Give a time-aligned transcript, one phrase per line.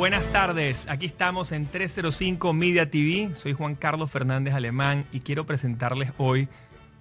[0.00, 3.34] Buenas tardes, aquí estamos en 305 Media TV.
[3.34, 6.48] Soy Juan Carlos Fernández Alemán y quiero presentarles hoy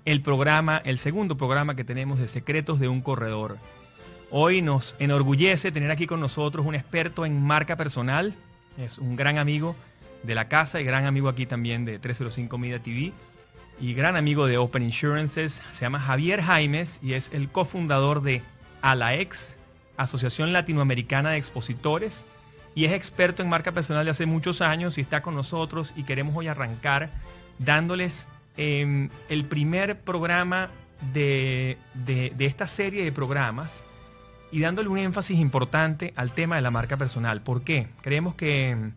[0.04, 3.57] el programa, el segundo programa que tenemos de Secretos de un Corredor.
[4.31, 8.35] Hoy nos enorgullece tener aquí con nosotros un experto en marca personal,
[8.77, 9.77] es un gran amigo
[10.23, 13.13] de la casa y gran amigo aquí también de 305 Media TV
[13.79, 15.61] y gran amigo de Open Insurances.
[15.71, 18.41] Se llama Javier Jaimes y es el cofundador de
[18.81, 19.55] ALAEX,
[19.95, 22.25] Asociación Latinoamericana de Expositores,
[22.80, 26.04] y es experto en marca personal de hace muchos años y está con nosotros y
[26.04, 27.10] queremos hoy arrancar
[27.57, 30.69] dándoles em, el primer programa
[31.11, 33.83] de, de, de esta serie de programas
[34.50, 37.42] y dándole un énfasis importante al tema de la marca personal.
[37.42, 37.88] ¿Por qué?
[38.02, 38.91] Creemos que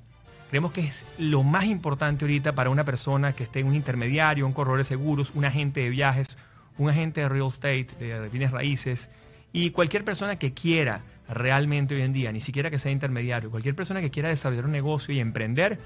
[0.49, 4.47] Creemos que es lo más importante ahorita para una persona que esté en un intermediario,
[4.47, 6.39] un corredor de seguros, un agente de viajes,
[6.79, 9.11] un agente de real estate, de bienes raíces,
[9.53, 13.75] y cualquier persona que quiera realmente hoy en día, ni siquiera que sea intermediario, cualquier
[13.75, 15.79] persona que quiera desarrollar un negocio y emprender,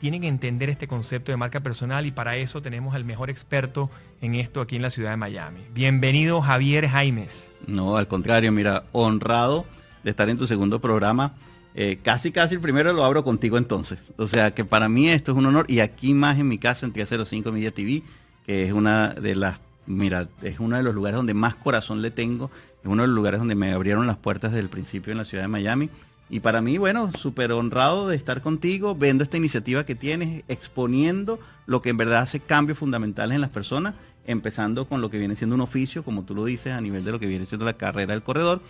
[0.00, 3.90] tiene que entender este concepto de marca personal y para eso tenemos al mejor experto
[4.20, 5.60] en esto aquí en la ciudad de Miami.
[5.72, 7.48] Bienvenido Javier Jaimes.
[7.66, 9.64] No, al contrario, mira, honrado
[10.02, 11.34] de estar en tu segundo programa
[11.76, 14.14] eh, casi, casi el primero lo abro contigo entonces.
[14.16, 15.66] O sea que para mí esto es un honor.
[15.68, 18.02] Y aquí más en mi casa, en 305 Media TV,
[18.46, 22.10] que es una de las, mira, es uno de los lugares donde más corazón le
[22.10, 22.50] tengo.
[22.84, 25.24] Es uno de los lugares donde me abrieron las puertas desde el principio en la
[25.24, 25.88] ciudad de Miami.
[26.28, 31.40] Y para mí, bueno, súper honrado de estar contigo, viendo esta iniciativa que tienes, exponiendo
[31.64, 33.94] lo que en verdad hace cambios fundamentales en las personas,
[34.26, 37.12] empezando con lo que viene siendo un oficio, como tú lo dices, a nivel de
[37.12, 38.60] lo que viene siendo la carrera del corredor,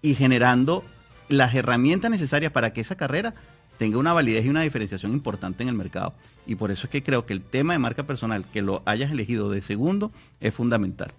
[0.00, 0.82] y generando
[1.28, 3.34] las herramientas necesarias para que esa carrera
[3.76, 6.14] tenga una validez y una diferenciación importante en el mercado.
[6.46, 9.10] Y por eso es que creo que el tema de marca personal, que lo hayas
[9.10, 11.12] elegido de segundo, es fundamental.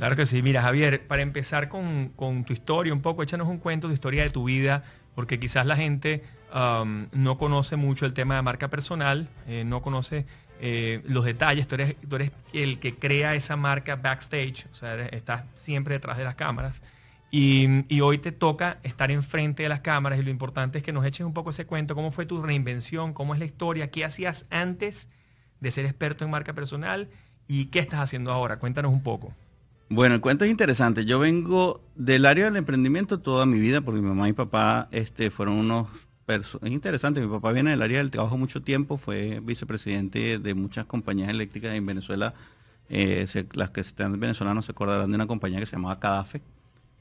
[0.00, 0.40] Claro que sí.
[0.40, 2.14] Mira, Javier, para empezar con,
[2.46, 4.82] tu historia un poco, échanos un cuento de historia de tu vida,
[5.14, 6.24] porque quizás la gente
[7.12, 10.24] no conoce mucho el tema de marca personal, eh, no conoce
[10.58, 11.68] eh, los detalles.
[11.68, 16.34] Tú eres el que crea esa marca backstage, o sea, estás siempre detrás de las
[16.34, 16.80] cámaras.
[17.30, 21.04] Y, hoy te toca estar enfrente de las cámaras y lo importante es que nos
[21.04, 24.46] eches un poco ese cuento, cómo fue tu reinvención, cómo es la historia, qué hacías
[24.48, 25.10] antes
[25.60, 27.10] de ser experto en marca personal
[27.46, 28.58] y qué estás haciendo ahora.
[28.58, 29.34] Cuéntanos un poco.
[29.90, 31.04] Bueno, el cuento es interesante.
[31.04, 35.30] Yo vengo del área del emprendimiento toda mi vida porque mi mamá y papá este,
[35.30, 35.88] fueron unos...
[36.28, 40.84] Es interesante, mi papá viene del área del trabajo mucho tiempo, fue vicepresidente de muchas
[40.86, 42.34] compañías eléctricas en Venezuela.
[42.88, 46.40] Eh, las que están venezolanos se acordarán de una compañía que se llamaba Cadafe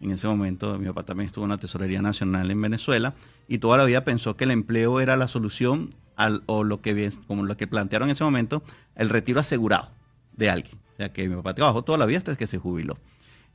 [0.01, 3.13] en ese momento mi papá también estuvo en la Tesorería Nacional en Venezuela
[3.47, 7.11] y toda la vida pensó que el empleo era la solución al, o lo que,
[7.27, 8.63] como lo que plantearon en ese momento,
[8.95, 9.89] el retiro asegurado
[10.35, 10.88] de alguien.
[10.99, 12.97] Sea que mi papá trabajó toda la vida hasta que se jubiló.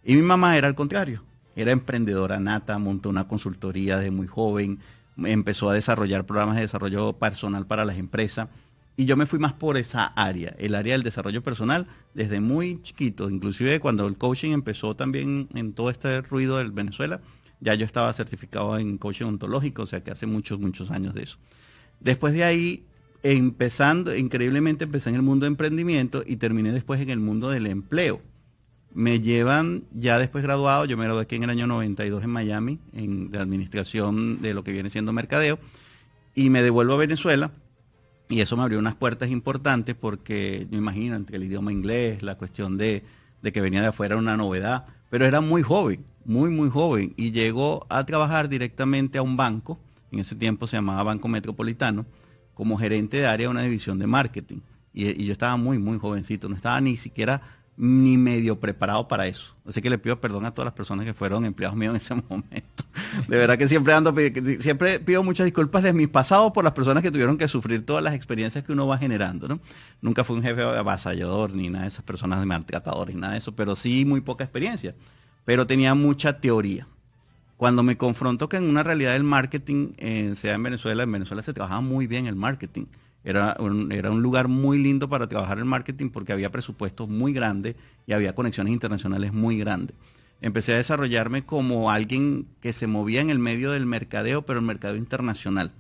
[0.03, 1.23] Y mi mamá era al contrario,
[1.55, 4.79] era emprendedora nata, montó una consultoría de muy joven,
[5.23, 8.49] empezó a desarrollar programas de desarrollo personal para las empresas
[8.97, 12.81] y yo me fui más por esa área, el área del desarrollo personal, desde muy
[12.81, 13.29] chiquito.
[13.29, 17.21] Inclusive cuando el coaching empezó también en todo este ruido del Venezuela,
[17.61, 21.25] ya yo estaba certificado en coaching ontológico, o sea que hace muchos, muchos años de
[21.25, 21.37] eso.
[22.01, 22.87] Después de ahí,
[23.25, 27.67] empezando, increíblemente empecé en el mundo de emprendimiento y terminé después en el mundo del
[27.67, 28.21] empleo.
[28.93, 32.79] Me llevan, ya después graduado, yo me gradué aquí en el año 92 en Miami,
[32.93, 35.59] en la administración de lo que viene siendo mercadeo,
[36.37, 37.51] y me devuelvo a Venezuela
[38.29, 42.37] y eso me abrió unas puertas importantes porque me imagino entre el idioma inglés, la
[42.37, 43.03] cuestión de,
[43.43, 47.13] que venía de afuera una novedad, pero era muy joven, muy, muy joven.
[47.17, 49.79] Y llegó a trabajar directamente a un banco,
[50.11, 52.07] en ese tiempo se llamaba Banco Metropolitano,
[52.55, 54.59] como gerente de área de una división de marketing.
[54.93, 57.43] Y, yo estaba muy, muy jovencito, no estaba ni siquiera
[57.77, 59.57] ni medio preparado para eso.
[59.67, 62.15] Así que le pido perdón a todas las personas que fueron empleados míos en ese
[62.29, 62.85] momento.
[63.27, 64.15] De verdad que siempre ando,
[64.61, 68.05] siempre pido muchas disculpas de mis pasados por las personas que tuvieron que sufrir todas
[68.05, 69.61] las experiencias que uno va generando, ¿no?
[70.01, 73.57] Nunca fui un jefe avasallador ni nada de esas personas de maltratadores, nada de eso,
[73.57, 74.95] pero sí muy poca experiencia.
[75.45, 76.87] Pero tenía mucha teoría.
[77.57, 81.53] Cuando me confronto con una realidad del marketing, eh, sea en Venezuela, en Venezuela se
[81.53, 82.87] trabajaba muy bien el marketing
[83.25, 87.75] era un, lugar muy lindo para trabajar el marketing porque había presupuestos muy grandes
[88.07, 89.97] y había conexiones internacionales muy grandes.
[90.43, 94.67] Empecé a desarrollarme como alguien que se movía en el medio del mercadeo, pero el
[94.67, 95.73] mercadeo internacional.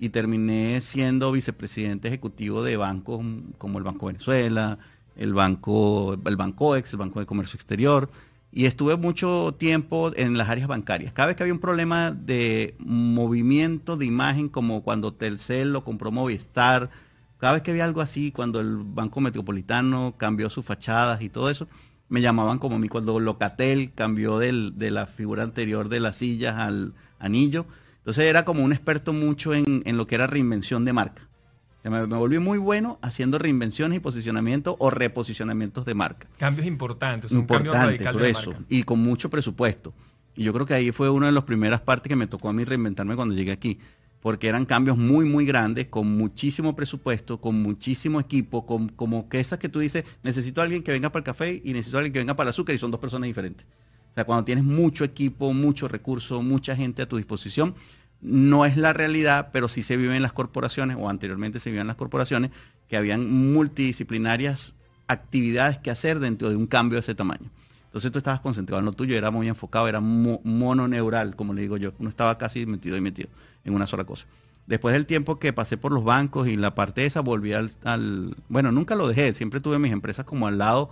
[0.00, 3.20] Y terminé siendo vicepresidente ejecutivo de bancos
[3.56, 4.78] como el Banco Venezuela,
[5.14, 8.10] el Banco, el Banco Ex, el Banco de Comercio Exterior,
[8.52, 11.12] y estuve mucho tiempo en las áreas bancarias.
[11.12, 16.10] Cada vez que había un problema de movimiento de imagen, como cuando Telcel lo compró
[16.10, 16.90] Movistar,
[17.38, 21.48] cada vez que había algo así, cuando el Banco Metropolitano cambió sus fachadas y todo
[21.48, 21.68] eso,
[22.10, 26.56] me llamaban como a mí cuando Locatel cambió de la figura anterior de las sillas
[26.58, 27.66] al anillo.
[27.98, 31.22] Entonces era como un experto mucho en, lo que era reinvención de marca.
[31.82, 36.28] Me, volví muy bueno haciendo reinvenciones y posicionamiento o reposicionamientos de marca.
[36.38, 39.94] Cambios importantes, un cambio radical por eso, Y con mucho presupuesto.
[40.36, 42.52] Y yo creo que ahí fue una de las primeras partes que me tocó a
[42.52, 43.78] mí reinventarme cuando llegué aquí
[44.20, 49.40] porque eran cambios muy, muy grandes, con muchísimo presupuesto, con muchísimo equipo, con, como que
[49.40, 52.00] esas que tú dices, necesito a alguien que venga para el café y necesito a
[52.00, 53.66] alguien que venga para el azúcar y son dos personas diferentes.
[54.10, 57.74] O sea, cuando tienes mucho equipo, mucho recurso, mucha gente a tu disposición,
[58.22, 61.84] no es la realidad, pero sí se vive en las corporaciones, o anteriormente se vivían
[61.84, 62.50] en las corporaciones,
[62.88, 64.74] que habían multidisciplinarias
[65.06, 67.50] actividades que hacer dentro de un cambio de ese tamaño.
[67.86, 71.76] Entonces tú estabas concentrado en lo tuyo, era muy enfocado, era mononeural, como le digo
[71.76, 71.92] yo.
[71.98, 73.28] Uno estaba casi metido y metido
[73.64, 74.26] en una sola cosa.
[74.68, 78.70] Después del tiempo que pasé por los bancos y la parte esa, volví al, Bueno,
[78.70, 80.90] nunca lo dejé, siempre tuve mis empresas como al lado.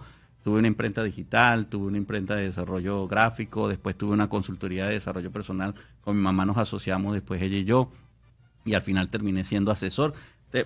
[0.48, 4.94] Tuve una imprenta digital, tuve una imprenta de desarrollo gráfico, después tuve una consultoría de
[4.94, 5.74] desarrollo personal.
[6.00, 7.92] Con mi mamá nos asociamos después ella y yo.
[8.64, 10.14] Y al final terminé siendo asesor.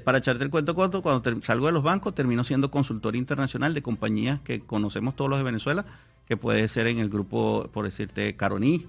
[0.05, 3.83] para echarte el cuento corto, cuando salgo de los bancos, termino siendo consultor internacional de
[3.83, 5.85] compañías que conocemos todos los de Venezuela,
[6.29, 8.87] que puede ser en el grupo, por decirte, Caroní,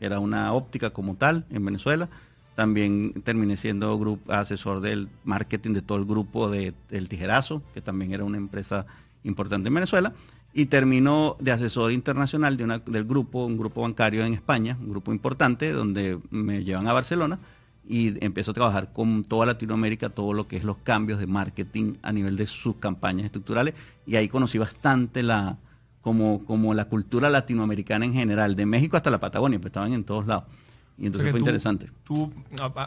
[0.00, 2.08] que era una óptica como tal en Venezuela
[2.56, 7.80] también terminé siendo grupo, asesor del marketing de todo el grupo de, del Tijerazo, que
[7.80, 8.86] también era una empresa
[9.24, 10.12] importante en Venezuela.
[10.54, 14.90] Y termino de asesor internacional de una, del grupo, un grupo bancario en España, un
[14.90, 17.38] grupo importante, donde me llevan a Barcelona
[17.88, 21.94] y empiezo a trabajar con toda Latinoamérica, todo lo que es los cambios de marketing
[22.02, 23.74] a nivel de sus campañas estructurales.
[24.06, 25.56] Y ahí conocí bastante la,
[26.00, 30.04] como, como la cultura latinoamericana en general, de México hasta la Patagonia, pues estaban en
[30.04, 30.44] todos lados.
[30.98, 31.90] Y entonces fue interesante.
[32.04, 32.30] Tú,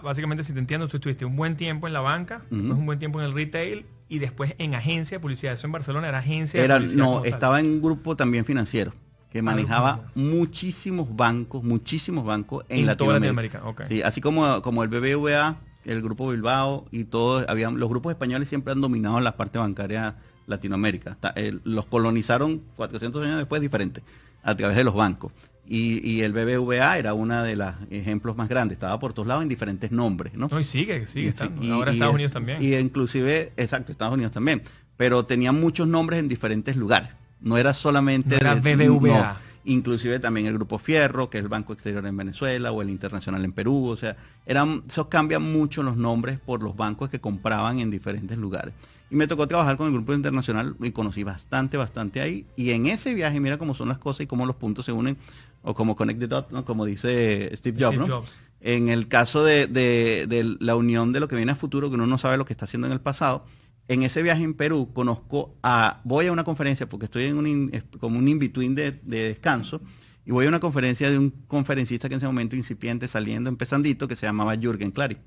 [0.03, 3.19] básicamente, si te entiendo, tú estuviste un buen tiempo en la banca, un buen tiempo
[3.19, 5.53] en el retail y después en agencia de publicidad.
[5.53, 8.93] Eso en Barcelona era agencia era, No, estaba en un grupo también financiero
[9.31, 13.61] que manejaba muchísimos bancos, muchísimos bancos en, Latinoamérica.
[13.89, 18.47] Sí, así como, como el BBVA, el grupo Bilbao y todos, habían, los grupos españoles
[18.47, 20.15] siempre han dominado la parte bancaria
[20.47, 21.17] Latinoamérica.
[21.35, 24.03] Eh, los colonizaron 400 años después diferente,
[24.41, 25.33] a través de los bancos.
[25.67, 29.49] Y, el BBVA era uno de los ejemplos más grandes, estaba por todos lados en
[29.49, 30.47] diferentes nombres, ¿no?
[30.59, 32.63] y sigue, sigue, y, ahora Estados Unidos también.
[32.63, 34.61] Y inclusive, exacto, Estados Unidos también,
[34.95, 37.09] pero tenía muchos nombres en diferentes lugares,
[37.41, 38.35] no era solamente...
[38.35, 39.39] era BBVA.
[39.65, 43.43] inclusive también el Grupo Fierro, que es el Banco Exterior en Venezuela, o el Internacional
[43.43, 44.15] en Perú, o sea,
[44.45, 48.73] eran, esos cambian mucho los nombres por los bancos que compraban en diferentes lugares.
[49.09, 52.45] Y me tocó trabajar con el grupo internacional y conocí bastante, bastante ahí.
[52.55, 55.17] Y en ese viaje, mira cómo son las cosas y cómo los puntos se unen
[55.65, 56.63] o como Connected Dot, ¿no?
[56.63, 58.07] como dice Steve Jobs.
[58.07, 58.23] ¿no?
[58.61, 62.17] En el caso de, la unión de lo que viene a futuro, que uno no
[62.17, 63.45] sabe lo que está haciendo en el pasado,
[63.87, 67.83] en ese viaje en Perú conozco a, voy a una conferencia porque estoy en un
[67.99, 69.81] como un in-between de, descanso,
[70.25, 74.07] y voy a una conferencia de un conferencista que en ese momento incipiente, saliendo, empezandito,
[74.07, 75.17] que se llamaba Jürgen Clary.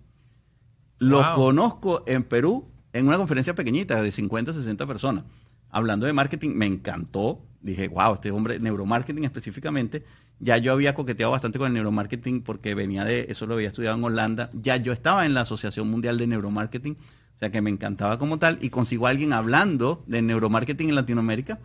[0.98, 5.24] Lo conozco en Perú en una conferencia pequeñita de 50, 60 personas,
[5.70, 7.42] hablando de marketing, me encantó.
[7.60, 10.04] Dije, wow, este hombre, neuromarketing específicamente,
[10.40, 13.96] ya yo había coqueteado bastante con el neuromarketing porque venía de, eso lo había estudiado
[13.96, 17.70] en Holanda, ya yo estaba en la Asociación Mundial de Neuromarketing, o sea que me
[17.70, 21.58] encantaba como tal, y consigo a alguien hablando de neuromarketing en Latinoamérica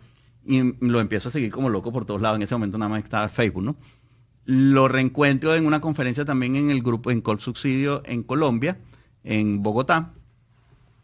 [0.44, 2.36] y lo empiezo a seguir como loco por todos lados.
[2.36, 3.76] En ese momento nada más estaba Facebook, ¿no?
[4.44, 8.78] Lo reencuentro en una conferencia también en el grupo, en Col Subsidio en Colombia,
[9.22, 10.12] en Bogotá,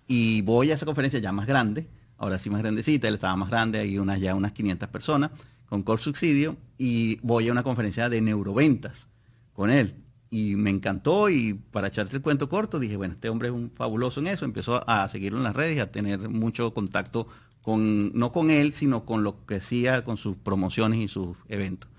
[0.07, 1.88] y voy a esa conferencia ya más grande,
[2.20, 5.30] ahora sí más grandecita, él estaba más grande, hay unas ya unas 500 personas
[5.66, 9.08] con Core Subsidio y voy a una conferencia de neuroventas
[9.54, 9.94] con él.
[10.30, 13.70] Y me encantó y para echarte el cuento corto dije, bueno, este hombre es un
[13.70, 17.26] fabuloso en eso, empezó a seguirlo en las redes y a tener mucho contacto
[17.62, 21.90] con, no con él, sino con lo que hacía, con sus promociones y sus eventos.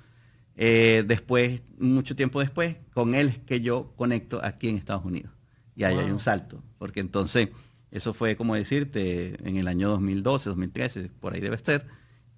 [0.56, 5.32] Eh, después, mucho tiempo después, con él es que yo conecto aquí en Estados Unidos.
[5.76, 7.50] Y ahí hay un salto, porque entonces
[7.92, 11.86] eso fue, como decirte, en el año 2012, 2013, por ahí debe estar.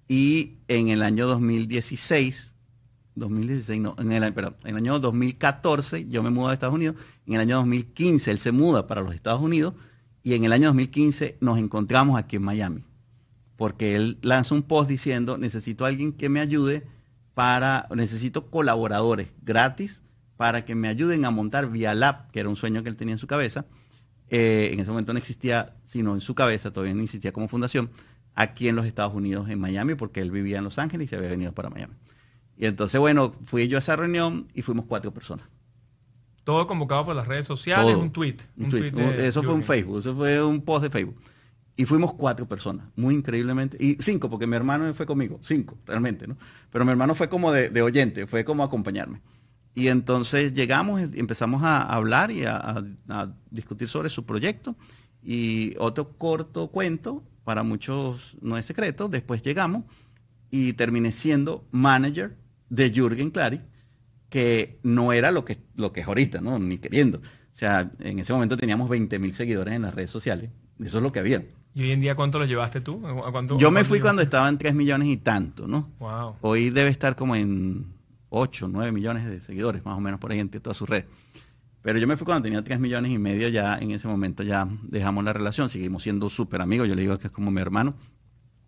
[0.08, 2.52] Y en el año 2016,
[3.14, 6.96] 2016, no, en el, perdón, en el año 2014 yo me mudo a Estados Unidos.
[7.26, 9.74] En el año 2015 él se muda para los Estados Unidos.
[10.24, 12.82] Y en el año 2015 nos encontramos aquí en Miami.
[13.56, 16.84] Porque él lanza un post diciendo, necesito a alguien que me ayude
[17.34, 20.02] para, necesito colaboradores gratis
[20.36, 23.12] para que me ayuden a montar Via Lab, que era un sueño que él tenía
[23.12, 23.66] en su cabeza
[24.30, 27.90] eh, en ese momento no existía, sino en su cabeza, todavía no existía como fundación,
[28.34, 31.16] aquí en los Estados Unidos, en Miami, porque él vivía en Los Ángeles y se
[31.16, 31.94] había venido para Miami.
[32.56, 35.46] Y entonces, bueno, fui yo a esa reunión y fuimos cuatro personas.
[36.44, 38.36] Todo convocado por las redes sociales, un tweet.
[39.18, 41.16] eso fue un Facebook, eso fue un post de Facebook.
[41.76, 43.76] Y fuimos cuatro personas, muy increíblemente.
[43.80, 46.36] Y cinco, porque mi hermano fue conmigo, cinco, realmente, ¿no?
[46.70, 49.20] Pero mi hermano fue como de, de oyente, fue como acompañarme.
[49.74, 52.84] Y entonces llegamos, empezamos a hablar y a,
[53.50, 54.76] discutir sobre su proyecto.
[55.22, 59.84] Y otro corto cuento, para muchos no es secreto, después llegamos
[60.50, 62.36] y terminé siendo manager
[62.68, 63.60] de Jürgen Clary,
[64.28, 66.58] que no era lo que, lo que es ahorita, ¿no?
[66.58, 67.18] Ni queriendo.
[67.18, 70.50] O sea, en ese momento teníamos 20 mil seguidores en las redes sociales.
[70.80, 71.44] Eso es lo que había.
[71.74, 73.02] ¿Y hoy en día cuánto lo llevaste tú?
[73.58, 75.90] Yo me fui cuando estaba en 3 millones y tanto, ¿no?
[75.98, 76.36] Wow.
[76.40, 77.93] Hoy debe estar como en
[78.34, 81.04] 8, 9 millones de seguidores, más o menos por ahí en toda su red.
[81.82, 84.66] Pero yo me fui cuando tenía 3 millones y medio, ya en ese momento ya
[84.82, 87.94] dejamos la relación, seguimos siendo súper amigos, yo le digo que es como mi hermano.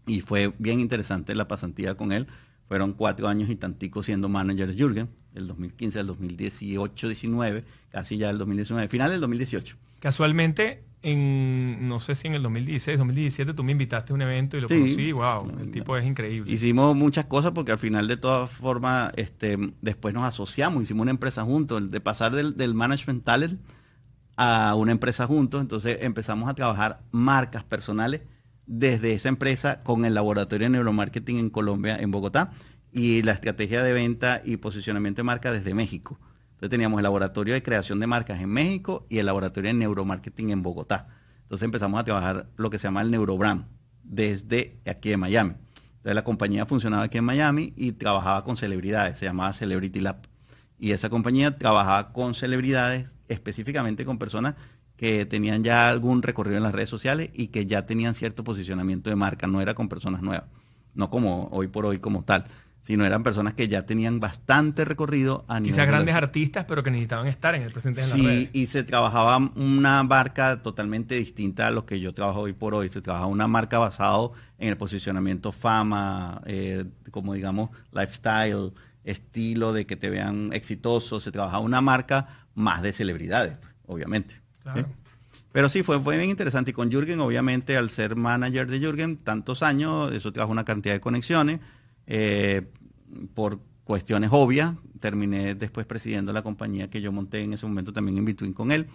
[0.07, 2.29] Y fue bien interesante la pasantía con él.
[2.69, 8.19] Fueron cuatro años y tantico siendo manager de Jürgen, del 2015 al 2018, 19, casi
[8.19, 9.77] ya el 2019, final del 2018.
[9.99, 14.57] Casualmente, en, no sé si en el 2016, 2017, tú me invitaste a un evento
[14.57, 16.53] y lo conocí, wow, el tipo es increíble.
[16.53, 21.13] Hicimos muchas cosas porque al final de todas formas, este, después nos asociamos, hicimos una
[21.13, 23.61] empresa juntos, de pasar del, del management talent
[24.37, 28.23] a una empresa juntos, entonces empezamos a trabajar marcas personales
[28.67, 32.51] desde esa empresa con el laboratorio de neuromarketing en Colombia, en Bogotá,
[32.91, 36.19] y la estrategia de venta y posicionamiento de marca desde México.
[36.57, 40.53] Entonces teníamos el laboratorio de creación de marcas en México y el laboratorio de neuromarketing
[40.53, 41.09] en Bogotá.
[41.43, 43.67] Entonces empezamos a trabajar lo que se llama el Neurobrand
[44.03, 45.51] desde aquí de Miami.
[45.51, 50.17] Entonces la compañía funcionaba aquí en Miami y trabajaba con celebridades, se llamaba Celebrity Lab.
[50.79, 54.55] Y esa compañía trabajaba con celebridades, específicamente con personas
[54.97, 59.11] que tenían ya algún recorrido en las redes sociales y que ya tenían cierto posicionamiento
[59.11, 60.45] de marca, no era con personas nuevas,
[60.95, 62.47] no como hoy por hoy como tal
[62.87, 65.75] sino eran personas que ya tenían bastante recorrido a nivel.
[65.75, 68.85] Quizás grandes artistas, pero que necesitaban estar en el presente de la Sí, y se
[68.85, 72.89] trabajaba una marca totalmente distinta a lo que yo trabajo hoy por hoy.
[72.89, 79.85] Se trabajaba una marca basado en el posicionamiento fama, eh, como digamos, lifestyle, estilo de
[79.85, 81.19] que te vean exitoso.
[81.19, 84.37] Se trabajaba una marca más de celebridades, obviamente.
[85.51, 86.71] Pero sí, fue, fue bien interesante.
[86.71, 90.95] Y con Jürgen, obviamente, al ser manager de Jürgen, tantos años, eso trajo una cantidad
[90.95, 91.59] de conexiones.
[92.07, 92.63] Eh,
[93.35, 98.19] por cuestiones obvias, terminé después presidiendo la compañía que yo monté en ese momento también
[98.19, 98.89] en Between con él,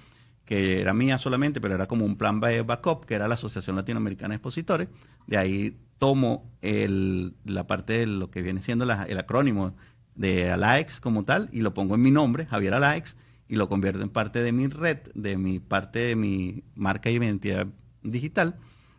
[0.46, 4.34] que era mía solamente, pero era como un plan backup, que era la Asociación Latinoamericana
[4.34, 4.90] de Expositores.
[5.28, 9.76] De ahí tomo la parte de lo que viene siendo el acrónimo
[10.16, 13.16] de Alaex como tal y lo pongo en mi nombre, Javier Alaex,
[13.48, 17.16] y lo convierto en parte de mi red, de mi parte de mi marca y
[17.16, 17.68] identidad
[18.04, 18.58] digital,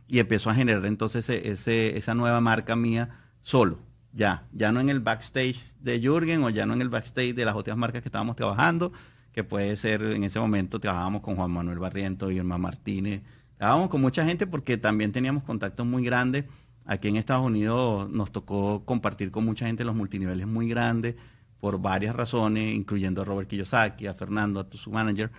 [0.09, 3.79] y empiezo a generar entonces esa nueva marca mía solo
[4.13, 7.45] ya, ya no en el backstage de Jürgen o ya no en el backstage de
[7.45, 8.93] las otras marcas que estábamos trabajando,
[9.33, 13.23] que puede ser en ese momento trabajábamos con Juan Manuel Barriento, Irma Martínez,
[13.57, 16.45] trabajábamos con mucha gente porque también teníamos contactos muy grandes.
[16.85, 21.15] Aquí en Estados Unidos nos tocó compartir con mucha gente los multiniveles muy grandes
[21.61, 25.31] por varias razones, incluyendo a Robert Kiyosaki, a Fernando, a su manager.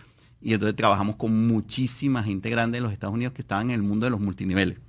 [0.42, 3.84] Y entonces trabajamos con muchísima gente grande en los Estados Unidos que estaban en el
[3.84, 4.80] mundo de los multiniveles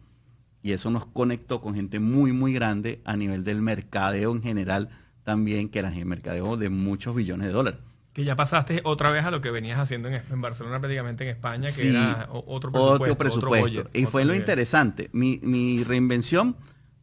[0.64, 4.88] y eso nos conectó con gente muy, muy grande a nivel del mercadeo en general
[5.22, 7.80] también, que era el mercadeo de muchos billones de dólares.
[8.14, 11.68] Que ya pasaste otra vez a lo que venías haciendo en, Barcelona, prácticamente en España,
[11.70, 13.04] que era otro presupuesto.
[13.04, 13.90] Otro presupuesto.
[13.92, 15.10] y fue lo interesante.
[15.12, 16.56] Mi, mi, reinvención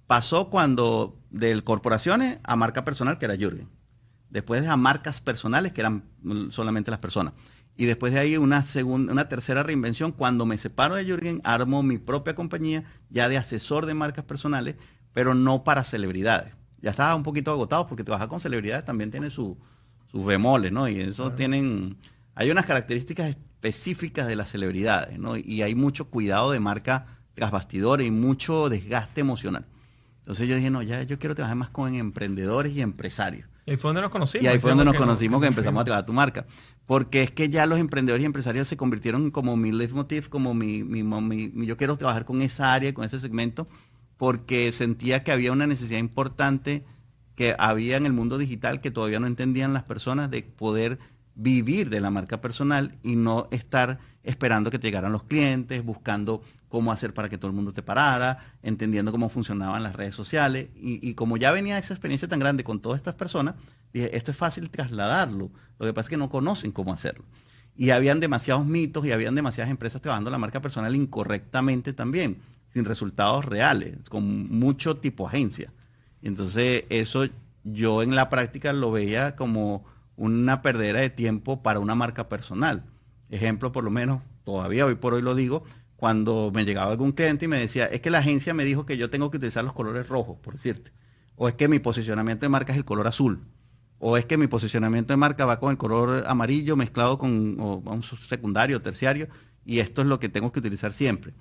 [0.08, 3.70] pasó cuando de corporaciones a marca personal, que era Jürgen.
[4.32, 6.04] Después a marcas personales, que eran
[6.50, 7.34] solamente las personas.
[7.78, 10.12] Y después de ahí una, segunda, una tercera reinvención.
[10.12, 14.76] Cuando me separo de Jürgen, armo mi propia compañía ya de asesor de marcas personales,
[15.14, 16.54] pero no para celebridades.
[16.82, 19.56] Ya estaba un poquito agotado porque trabajar con celebridades también tiene sus
[20.14, 20.88] bemoles, ¿no?
[20.88, 21.98] Y eso tienen,
[22.36, 25.38] hay unas características específicas de las celebridades, ¿no?
[25.38, 29.66] Y hay mucho cuidado de marca tras bastidores y mucho desgaste emocional.
[30.20, 33.48] Entonces yo dije, no, ya yo quiero trabajar más con emprendedores y empresarios.
[33.66, 34.44] Y ahí fue donde nos conocimos.
[34.44, 36.46] Y ahí fue donde nos conocimos que empezamos a trabajar tu marca
[36.92, 40.84] porque es que ya los emprendedores y empresarios se convirtieron como mi leitmotiv, como mi,
[40.84, 43.66] mi, yo quiero trabajar con esa área, con ese segmento,
[44.18, 46.84] porque sentía que había una necesidad importante
[47.36, 51.00] que había en el mundo digital que todavía no entendían las personas de poder
[51.34, 56.42] vivir de la marca personal y no estar esperando que te llegaran los clientes, buscando
[56.68, 60.68] cómo hacer para que todo el mundo te parara, entendiendo cómo funcionaban las redes sociales.
[60.76, 63.56] Y, y como ya venía esa experiencia tan grande con todas estas personas,
[63.94, 65.52] dije, esto es fácil trasladarlo.
[65.80, 67.26] Lo que pasa es que no conocen cómo hacerlo.
[67.76, 72.86] Y habían demasiados mitos y habían demasiadas empresas trabajando la marca personal incorrectamente también, sin
[72.86, 75.74] resultados reales, con mucho tipo agencia.
[76.22, 77.28] entonces eso
[77.64, 82.84] yo en la práctica lo veía como una perdera de tiempo para una marca personal.
[83.30, 85.64] Ejemplo, por lo menos, todavía hoy por hoy lo digo,
[85.96, 88.98] cuando me llegaba algún cliente y me decía, es que la agencia me dijo que
[88.98, 90.92] yo tengo que utilizar los colores rojos, por decirte.
[91.36, 93.42] O es que mi posicionamiento de marca es el color azul
[94.04, 98.04] o es que mi posicionamiento de marca va con el color amarillo mezclado con un
[98.04, 99.30] secundario, terciario,
[99.64, 101.34] y esto es lo que tengo que utilizar siempre.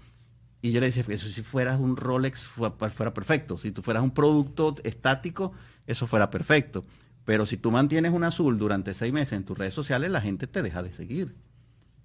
[0.60, 4.10] Y yo le decía, eso si fueras un Rolex fuera perfecto, si tú fueras un
[4.10, 5.52] producto estático,
[5.86, 6.84] eso fuera perfecto.
[7.24, 10.46] Pero si tú mantienes un azul durante seis meses en tus redes sociales, la gente
[10.46, 11.34] te deja de seguir.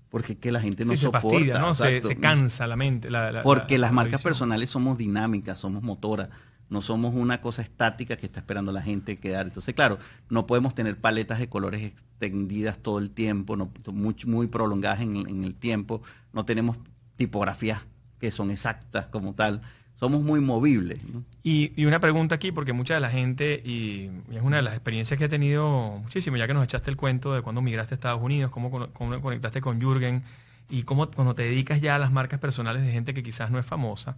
[0.10, 1.60] Porque que la gente no soporta.
[1.60, 1.76] ¿no?
[1.76, 3.10] Se, cansa la mente.
[3.44, 6.30] porque las marcas personales somos dinámicas, somos motoras.
[6.70, 9.46] No somos una cosa estática que está esperando la gente quedar.
[9.46, 14.48] Entonces, claro, no podemos tener paletas de colores extendidas todo el tiempo, no, muy, muy
[14.48, 16.02] prolongadas en, el tiempo.
[16.34, 16.78] No tenemos
[17.18, 17.86] tipografías
[18.20, 19.62] que son exactas como tal.
[19.96, 21.00] Somos muy movibles.
[21.44, 25.18] Y, una pregunta aquí, porque mucha de la gente, y, es una de las experiencias
[25.20, 28.22] que he tenido muchísimo, ya que nos echaste el cuento de cuando migraste a Estados
[28.22, 30.24] Unidos, cómo, cómo conectaste con Jürgen
[30.68, 33.60] y cómo cuando te dedicas ya a las marcas personales de gente que quizás no
[33.60, 34.18] es famosa.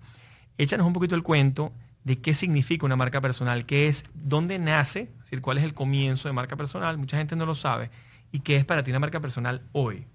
[0.57, 1.71] Échanos un poquito el cuento
[2.07, 5.73] de qué significa una marca personal, qué es, dónde nace, es decir, cuál es el
[5.73, 7.91] comienzo de marca personal, mucha gente no lo sabe,
[8.31, 10.05] y qué es para ti una marca personal hoy.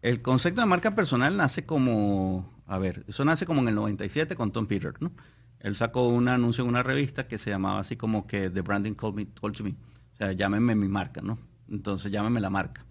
[0.00, 4.36] El concepto de marca personal nace como, a ver, eso nace como en el 97
[4.36, 5.12] con Tom Peter, ¿no?
[5.60, 8.94] Él sacó un anuncio en una revista que se llamaba así como que The Branding
[8.94, 9.72] Called, me, to Me.
[9.72, 11.38] O sea, llámeme mi marca, ¿no?
[11.68, 12.85] Entonces llámeme la marca.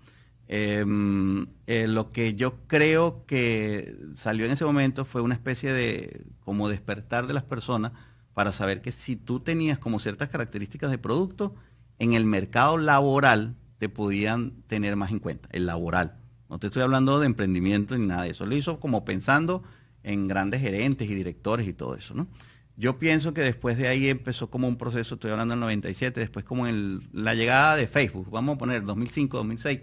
[0.48, 6.26] Em, eh, lo que yo creo que salió en ese momento fue una especie de
[6.42, 7.94] como despertar de las personas
[8.34, 11.56] para saber que si tú tenías como ciertas características de producto,
[11.98, 16.18] en el mercado laboral te podían tener más en cuenta, el laboral.
[16.50, 18.46] No te estoy hablando de emprendimiento ni nada de eso.
[18.46, 19.64] Lo hizo como pensando
[20.04, 22.28] en grandes gerentes y directores y todo eso, ¿no?
[22.78, 26.44] Yo pienso que después de ahí empezó como un proceso, estoy hablando del 97, después
[26.44, 29.80] como en la llegada de Facebook, vamos a poner 2005, 2006,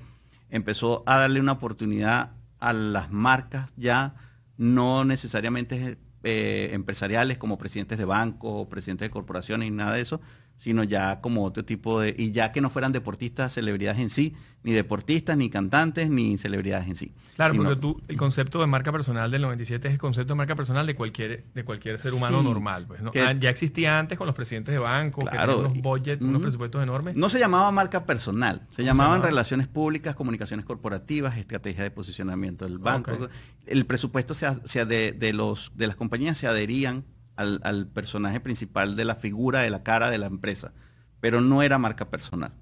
[0.53, 4.15] empezó a darle una oportunidad a las marcas ya
[4.57, 10.21] no necesariamente eh, empresariales como presidentes de bancos, presidentes de corporaciones y nada de eso,
[10.63, 14.37] sino ya como otro tipo de, y ya que no fueran deportistas, celebridades en sí,
[14.63, 17.13] ni deportistas, ni cantantes, ni celebridades en sí.
[17.35, 20.55] Claro, porque tú, el concepto de marca personal del 97 es el concepto de marca
[20.55, 22.87] personal de cualquier, de cualquier ser humano normal.
[22.87, 26.41] Pues, ah, ya existía antes con los presidentes de bancos, claro, que unos budgets, unos
[26.41, 27.17] presupuestos enormes.
[27.17, 32.79] No se llamaba marca personal, se llamaban relaciones públicas, comunicaciones corporativas, estrategia de posicionamiento del
[32.79, 33.19] banco.
[33.67, 37.05] El presupuesto se, de, de, los, de las compañías se adherían
[37.37, 40.73] al, personaje principal de la figura, de la cara de la empresa,
[41.21, 42.53] pero no era marca personal.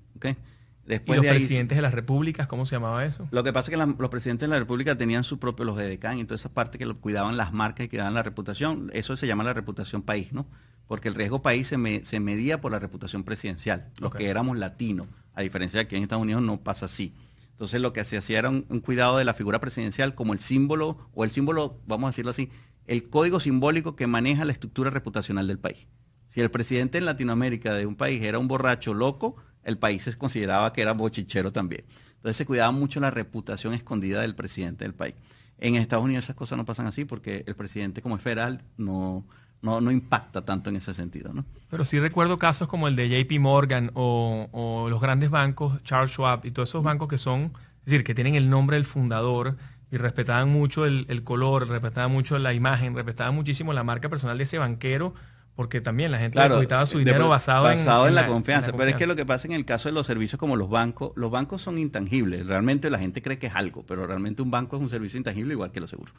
[0.86, 3.28] Después ¿Y los presidentes de las repúblicas, cómo se llamaba eso?
[3.30, 6.18] Lo que pasa es que los presidentes de la república tenían su propio, los EDECAN,
[6.18, 9.26] y toda esa parte que cuidaban las marcas y que daban la reputación, eso se
[9.26, 10.46] llama la reputación país, ¿no?
[10.88, 15.06] Porque el riesgo país se, se medía por la reputación presidencial, los que éramos latinos,
[15.34, 17.14] a diferencia de que en Estados Unidos no pasa así.
[17.60, 20.96] Entonces lo que se hacía era un, cuidado de la figura presidencial como el símbolo,
[21.12, 22.50] o el símbolo, vamos a decirlo así,
[22.86, 25.86] el código simbólico que maneja la estructura reputacional del país.
[26.28, 30.16] Si el presidente en Latinoamérica de un país era un borracho loco, el país se
[30.16, 31.84] consideraba que era bochichero también.
[32.16, 35.14] Entonces se cuidaba mucho la reputación escondida del presidente del país.
[35.58, 39.24] En Estados Unidos esas cosas no pasan así porque el presidente como es federal no,
[39.62, 41.32] no, no impacta tanto en ese sentido.
[41.32, 41.44] ¿no?
[41.68, 46.12] Pero sí recuerdo casos como el de JP Morgan o, o los grandes bancos, Charles
[46.12, 49.56] Schwab y todos esos bancos que son, es decir, que tienen el nombre del fundador
[49.90, 54.44] y respetaban mucho el, color, respetaban mucho la imagen, respetaban muchísimo la marca personal de
[54.44, 55.14] ese banquero,
[55.56, 58.72] porque también la gente depositaba su dinero basado, basado en, la, confianza.
[58.72, 61.12] Pero es que lo que pasa en el caso de los servicios como los bancos,
[61.16, 62.46] los bancos son intangibles.
[62.46, 65.54] Realmente la gente cree que es algo, pero realmente un banco es un servicio intangible
[65.54, 66.14] igual que los seguros.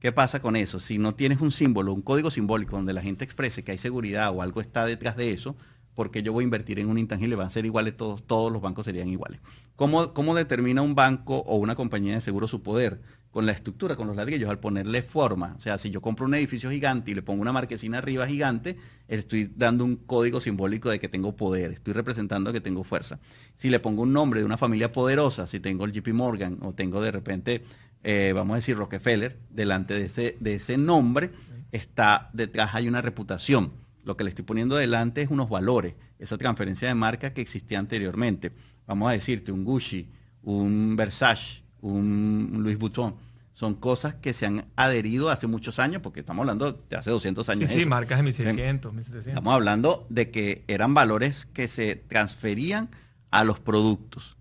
[0.00, 0.80] ¿Qué pasa con eso?
[0.80, 4.30] Si no tienes un símbolo, un código simbólico donde la gente exprese que hay seguridad
[4.32, 5.56] o algo está detrás de eso,
[5.94, 8.60] porque yo voy a invertir en un intangible, van a ser iguales todos, todos los
[8.60, 9.40] bancos serían iguales.
[9.76, 13.00] ¿Cómo, ¿Cómo determina un banco o una compañía de seguro su poder?
[13.30, 15.54] Con la estructura, con los ladrillos, al ponerle forma.
[15.58, 18.76] O sea, si yo compro un edificio gigante y le pongo una marquesina arriba gigante,
[19.08, 23.18] estoy dando un código simbólico de que tengo poder, estoy representando que tengo fuerza.
[23.56, 26.74] Si le pongo un nombre de una familia poderosa, si tengo el JP Morgan o
[26.74, 27.64] tengo de repente,
[28.04, 31.30] eh, vamos a decir Rockefeller, delante de ese, de ese nombre,
[31.72, 36.38] está detrás hay una reputación lo que le estoy poniendo delante es unos valores, esa
[36.38, 38.52] transferencia de marca que existía anteriormente.
[38.86, 40.08] Vamos a decirte, un Gucci,
[40.42, 43.16] un Versace, un Louis Vuitton.
[43.52, 47.48] Son cosas que se han adherido hace muchos años, porque estamos hablando de hace 200
[47.48, 47.70] años.
[47.70, 49.28] Sí, sí marcas de 1600, 1700.
[49.28, 52.90] Estamos hablando de que eran valores que se transferían
[53.30, 54.36] a los productos,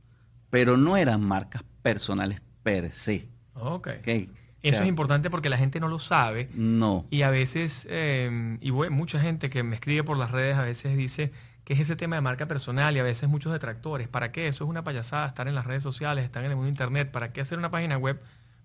[0.50, 3.28] pero no eran marcas personales per se.
[3.54, 3.90] Ok.
[4.00, 4.32] okay.
[4.64, 6.50] Eso es importante porque la gente no lo sabe.
[6.56, 7.06] No.
[7.12, 10.98] Y a veces, em, y mucha gente que me escribe por las redes a veces
[10.98, 11.32] dice
[11.66, 14.08] que es ese tema de marca personal y a veces muchos detractores.
[14.08, 14.48] ¿Para qué?
[14.48, 17.12] Eso es una payasada, estar en las redes sociales, estar en el mundo internet.
[17.12, 18.20] ¿Para qué hacer una página web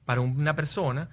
[0.05, 1.09] para una persona?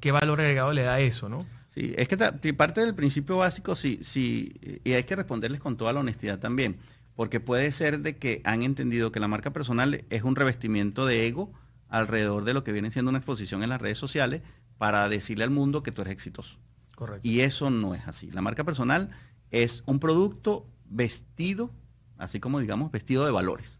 [0.00, 1.44] ¿Qué valor agregado le da eso, no?
[1.74, 2.16] Sí, es que
[2.54, 6.78] parte del principio básico, sí, sí, y hay que responderles con toda la honestidad también.
[7.14, 11.26] porque puede ser de que han entendido que la marca personal es un revestimiento de
[11.26, 11.52] ego
[11.92, 14.40] alrededor de lo que viene siendo una exposición en las redes sociales
[14.78, 16.56] para decirle al mundo que tú eres exitoso.
[16.96, 17.28] Correcto.
[17.28, 18.30] Y eso no es así.
[18.30, 19.10] La marca personal
[19.50, 21.70] es un producto vestido,
[22.16, 23.78] así como digamos, vestido de valores.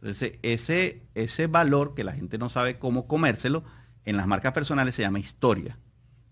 [0.00, 3.62] Entonces, ese, ese valor que la gente no sabe cómo comérselo,
[4.04, 5.78] en las marcas personales se llama historia.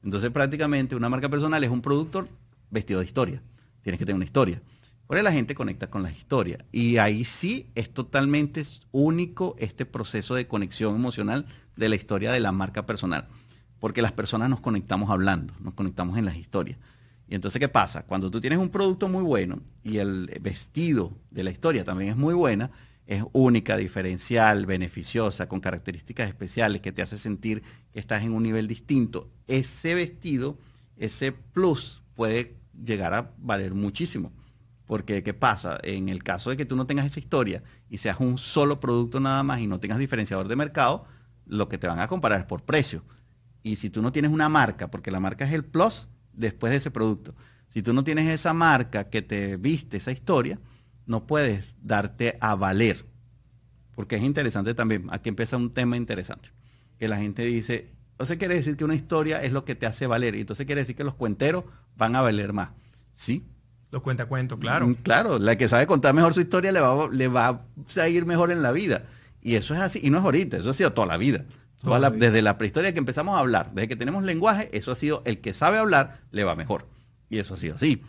[0.03, 2.29] Entonces, prácticamente una marca personal es un producto
[2.69, 3.43] vestido de historia.
[3.83, 4.61] Tienes que tener una historia.
[5.07, 6.65] Por eso la gente conecta con la historia.
[6.73, 8.62] Y ahí sí es totalmente
[8.93, 13.29] único este proceso de conexión emocional de la historia de la marca personal.
[13.79, 16.79] Porque las personas nos conectamos hablando, nos conectamos en las historias.
[17.29, 18.05] Y entonces, ¿qué pasa?
[18.05, 22.17] Cuando tú tienes un producto muy bueno y el vestido de la historia también es
[22.17, 22.71] muy buena,
[23.07, 27.62] es única, diferencial, beneficiosa, con características especiales que te hace sentir
[27.93, 30.57] que estás en un nivel distinto, ese vestido,
[30.97, 34.33] ese plus puede llegar a valer muchísimo.
[34.92, 35.78] Porque, ¿qué pasa?
[35.85, 39.20] En el caso de que tú no tengas esa historia y seas un solo producto
[39.20, 41.07] nada más y no tengas diferenciador de mercado,
[41.46, 43.02] lo que te van a comparar es por precio.
[43.62, 46.76] Y si tú no tienes una marca, porque la marca es el plus después de
[46.76, 47.35] ese producto,
[47.70, 50.61] si tú no tienes esa marca que te viste esa historia,
[51.07, 53.07] no puedes darte a valer.
[53.94, 56.50] Porque es interesante también, aquí empieza un tema interesante,
[56.98, 60.07] que la gente dice, entonces quiere decir que una historia es lo que te hace
[60.07, 61.64] valer, y entonces quiere decir que los cuenteros
[61.96, 62.72] van a valer más.
[63.14, 63.46] Sí.
[63.92, 64.88] Los cuenta cuento, claro.
[64.88, 67.61] Mm, claro, la que sabe contar mejor su historia le va, le va
[67.94, 69.05] a ir mejor en la vida.
[69.42, 71.44] Y eso es así, y no es ahorita, eso ha sido toda la vida.
[72.16, 75.40] Desde la prehistoria que empezamos a hablar, desde que tenemos lenguaje, eso ha sido el
[75.40, 76.87] que sabe hablar, le va mejor.
[77.28, 78.02] Y eso ha sido así.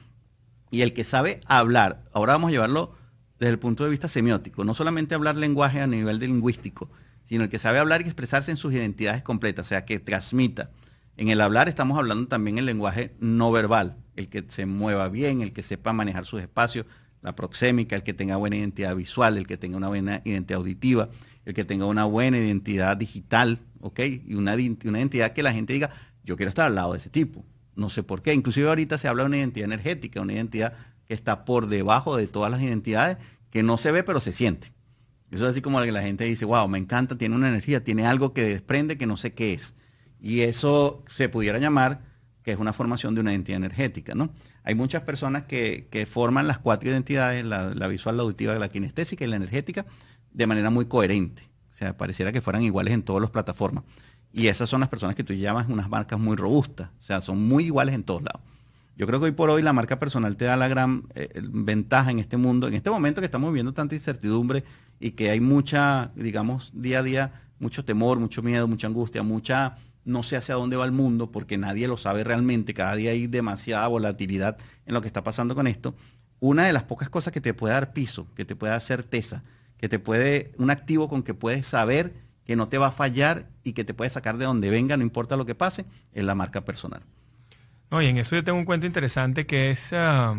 [0.71, 2.95] Y el que sabe hablar, ahora vamos a llevarlo
[3.39, 6.89] desde el punto de vista semiótico, no solamente hablar lenguaje a nivel de lingüístico,
[7.25, 10.69] sino el que sabe hablar y expresarse en sus identidades completas, o sea, que transmita.
[11.15, 15.41] En el hablar estamos hablando también el lenguaje no verbal, el que se mueva bien,
[15.41, 16.87] el que sepa manejar sus espacios,
[17.21, 21.09] la proxémica, el que tenga buena identidad visual, el que tenga una buena identidad auditiva,
[21.45, 23.99] el que tenga una buena identidad digital, ¿ok?
[24.25, 25.91] Y una, identidad que la gente diga,
[26.23, 27.45] yo quiero estar al lado de ese tipo.
[27.75, 28.33] No sé por qué.
[28.33, 30.73] Inclusive ahorita se habla de una identidad energética, una identidad
[31.07, 33.17] que está por debajo de todas las identidades,
[33.51, 34.73] que no se ve pero se siente.
[35.31, 38.05] Eso es así como que la gente dice, wow, me encanta, tiene una energía, tiene
[38.05, 39.75] algo que desprende que no sé qué es.
[40.23, 42.01] Y eso se pudiera llamar
[42.43, 44.29] que es una formación de una identidad energética, ¿no?
[44.63, 49.25] Hay muchas personas que, forman las cuatro identidades, la, la, visual, la auditiva, la kinestésica
[49.25, 49.85] y la energética,
[50.31, 51.43] de manera muy coherente.
[51.71, 53.83] O sea, pareciera que fueran iguales en todas las plataformas.
[54.31, 56.89] Y esas son las personas que tú llamas unas marcas muy robustas.
[56.99, 58.41] O sea, son muy iguales en todos lados.
[58.95, 62.11] Yo creo que hoy por hoy la marca personal te da la gran eh, ventaja
[62.11, 64.63] en este mundo, en este momento que estamos viviendo tanta incertidumbre
[64.99, 69.77] y que hay mucha, digamos, día a día, mucho temor, mucho miedo, mucha angustia, mucha,
[70.05, 73.27] no sé hacia dónde va el mundo, porque nadie lo sabe realmente, cada día hay
[73.27, 75.95] demasiada volatilidad en lo que está pasando con esto.
[76.39, 79.43] Una de las pocas cosas que te puede dar piso, que te puede dar certeza,
[79.77, 82.13] que te puede, un activo con que puedes saber
[82.45, 85.03] que no te va a fallar y que te puede sacar de donde venga, no
[85.03, 87.01] importa lo que pase, es la marca personal.
[87.89, 90.35] No, y en eso yo tengo un cuento interesante que es, ah,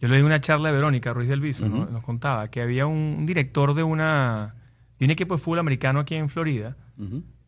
[0.00, 3.26] yo le di una charla de Verónica Ruiz del Viso, nos contaba que había un,
[3.26, 4.54] director de, una,
[5.00, 6.76] un equipo de fútbol americano aquí en Florida,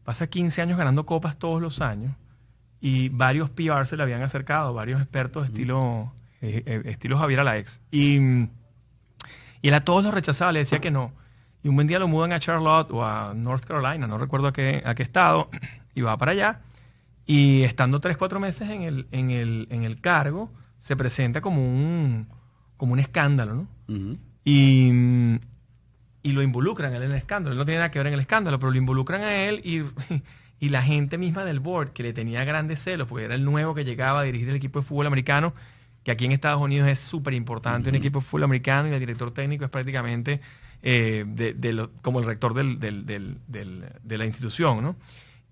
[0.09, 2.17] pasa 15 años ganando copas todos los años
[2.81, 7.83] y varios PR se le habían acercado, varios expertos estilo, eh, eh, estilo Javier Alaex.
[7.91, 8.17] Y,
[9.61, 11.13] y él a todos los rechazaba, le decía que no
[11.63, 14.55] y un buen día lo mudan a Charlotte o a North Carolina, no recuerdo a
[14.55, 15.51] qué, a qué estado,
[15.95, 16.63] y va para allá.
[17.27, 19.31] Y estando tres, cuatro meses en el, en
[19.85, 22.29] el, cargo, se presenta como un,
[22.79, 24.17] como un escándalo, ¿no?
[24.43, 25.39] y,
[26.25, 27.53] lo involucran en el escándalo.
[27.53, 29.83] Él no tiene nada que ver en el escándalo, pero lo involucran a él y,
[30.61, 33.75] y la gente misma del board, que le tenía grandes celos, porque era el nuevo
[33.75, 35.55] que llegaba a dirigir el equipo de fútbol americano,
[36.05, 39.01] que aquí en Estados Unidos es súper importante, un equipo de fútbol americano y el
[39.01, 40.41] director técnico es prácticamente
[40.83, 44.97] eh, de, como el rector de la institución, ¿no?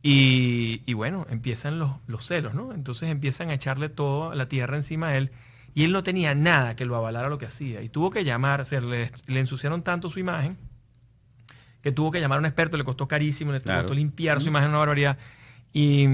[0.09, 2.72] Y, bueno, empiezan los, celos, ¿no?
[2.72, 5.33] Entonces empiezan a echarle toda la tierra encima a él
[5.76, 8.62] y él no tenía nada que lo avalara lo que hacía y tuvo que llamar,
[8.62, 10.56] o le, ensuciaron tanto su imagen
[11.82, 14.70] que tuvo que llamar a un experto, le costó carísimo, le costó limpiar su imagen,
[14.70, 15.18] una barbaridad.
[15.72, 16.04] Y,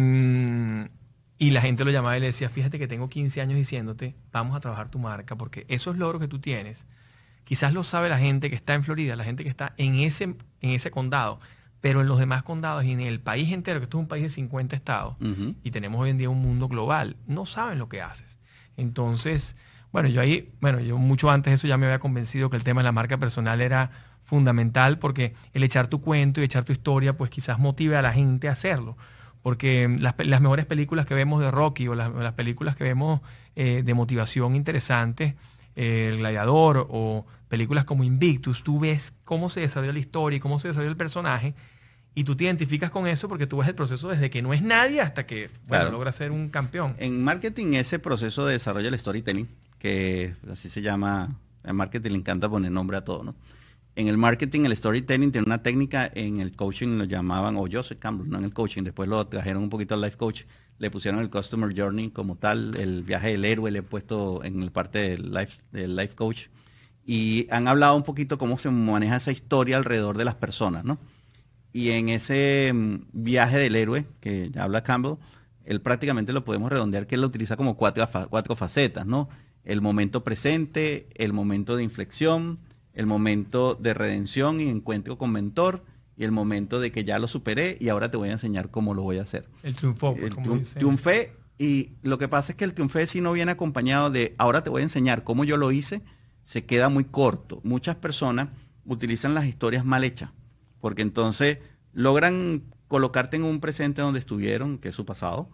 [1.39, 4.55] y la gente lo llamaba y le decía, fíjate que tengo 15 años diciéndote, vamos
[4.55, 6.87] a trabajar tu marca, porque esos logros que tú tienes,
[7.45, 10.25] Quizás lo sabe la gente que está en Florida, la gente que está en ese,
[10.25, 11.41] en ese condado,
[11.81, 14.23] pero en los demás condados y en el país entero, que esto es un país
[14.23, 15.17] de 50 estados,
[15.63, 18.39] y tenemos hoy en día un mundo global, no saben lo que haces.
[18.77, 19.57] Entonces,
[19.93, 22.65] bueno, yo ahí, bueno, yo mucho antes de eso ya me había convencido que el
[22.65, 23.91] tema de la marca personal era
[24.25, 28.13] fundamental porque el echar tu cuento y echar tu historia, pues quizás motive a la
[28.13, 28.97] gente a hacerlo.
[29.43, 33.21] Porque las, mejores películas que vemos de Rocky o las, películas que vemos
[33.57, 35.35] eh, de motivación interesantes,
[35.75, 40.59] El Gladiador o películas como Invictus, tú ves cómo se desarrolla la historia y cómo
[40.59, 41.55] se desarrolla el personaje
[42.15, 44.63] y tú te identificas con eso porque tú ves el proceso desde que no es
[44.63, 46.95] nadie hasta que bueno, logra ser un campeón.
[46.99, 49.49] En marketing ese proceso de desarrollo del storytelling,
[49.79, 53.35] que así se llama, en marketing le encanta poner nombre a todo, ¿no?
[53.95, 57.99] En el marketing, el storytelling tiene una técnica, en el coaching lo llamaban, o soy
[57.99, 60.45] Campbell, no en el coaching, después lo trajeron un poquito al life coach,
[60.79, 64.63] le pusieron el customer journey como tal, el viaje del héroe le he puesto en
[64.63, 66.47] el parte del life, del life coach,
[67.05, 70.99] y han hablado un poquito cómo se maneja esa historia alrededor de las personas, ¿no?
[71.73, 75.17] Y en ese mm, viaje del héroe, que ya habla Campbell,
[75.65, 79.29] él prácticamente lo podemos redondear que él lo utiliza como cuatro, cuatro facetas, ¿no?
[79.65, 82.59] El momento presente, el momento de inflexión,
[82.95, 85.85] el momento de redención y encuentro con mentor,
[86.17, 88.93] y el momento de que ya lo superé y ahora te voy a enseñar cómo
[88.95, 89.49] lo voy a hacer.
[89.63, 90.15] El triunfo.
[90.19, 94.35] El triunfé y lo que pasa es que el triunfé si no viene acompañado de
[94.37, 96.03] ahora te voy a enseñar cómo yo lo hice,
[96.43, 97.61] se queda muy corto.
[97.65, 98.49] Muchas personas
[98.85, 100.31] utilizan las historias mal hechas
[100.83, 101.59] porque entonces
[101.93, 105.49] logran colocarte en un presente donde estuvieron, que es su pasado,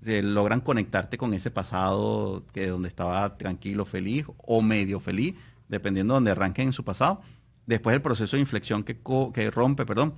[0.00, 5.34] logran conectarte con ese pasado que donde estaba tranquilo, feliz o medio feliz,
[5.68, 7.20] dependiendo de donde arranquen en su pasado.
[7.66, 9.00] Después el proceso de inflexión que,
[9.34, 10.14] que rompe, perdón,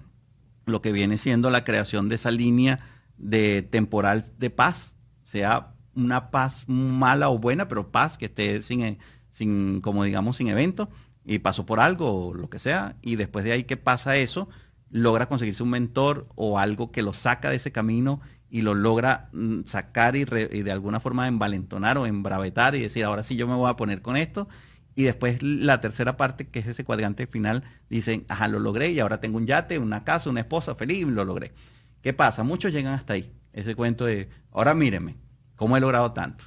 [0.66, 2.80] lo que viene siendo la creación de esa línea
[3.16, 8.98] de temporal de paz, sea una paz mala o buena, pero paz que esté sin,
[9.30, 10.90] sin como digamos, sin evento
[11.24, 14.48] y pasó por algo o lo que sea, y después de ahí que pasa eso,
[14.90, 19.28] logra conseguirse un mentor o algo que lo saca de ese camino y lo logra
[19.32, 23.54] mm, sacar y, de alguna forma envalentonar o embravetar y decir, ahora sí yo me
[23.54, 24.48] voy a poner con esto.
[24.96, 28.98] Y después la tercera parte, que es ese cuadrante final, dicen, ajá, lo logré y
[28.98, 31.52] ahora tengo un yate, una casa, una esposa feliz, lo logré.
[32.02, 32.42] ¿Qué pasa?
[32.42, 33.32] Muchos llegan hasta ahí.
[33.52, 35.16] Ese cuento de, ahora mírenme,
[35.54, 36.46] ¿cómo he logrado tanto?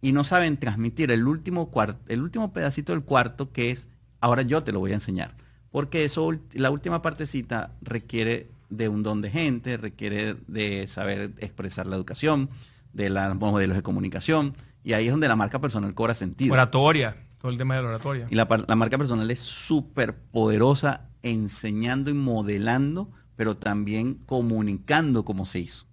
[0.00, 1.70] Y no saben transmitir el último,
[2.08, 3.88] el último pedacito del cuarto que es
[4.24, 5.34] Ahora yo te lo voy a enseñar.
[5.70, 11.86] Porque eso, la última partecita requiere de un don de gente, requiere de saber expresar
[11.86, 12.48] la educación,
[12.94, 16.54] de los modelos de comunicación, y ahí es donde la marca personal cobra sentido.
[16.54, 18.26] Oratoria, todo el tema de la oratoria.
[18.30, 25.44] Y la, la marca personal es súper poderosa enseñando y modelando, pero también comunicando cómo
[25.44, 25.84] se hizo.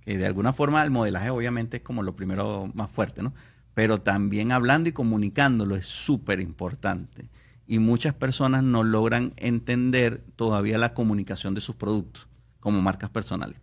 [0.00, 3.32] Que de alguna forma el modelaje obviamente es como lo primero más fuerte, ¿no?
[3.74, 7.28] Pero también hablando y comunicándolo es súper importante
[7.70, 12.26] y muchas personas no logran entender todavía la comunicación de sus productos
[12.58, 13.60] como marcas personales.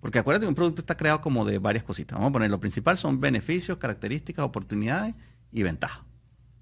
[0.00, 2.16] Porque acuérdate un producto está creado como de varias cositas.
[2.16, 5.14] Vamos a poner lo principal son beneficios, características, oportunidades
[5.52, 6.02] y ventajas.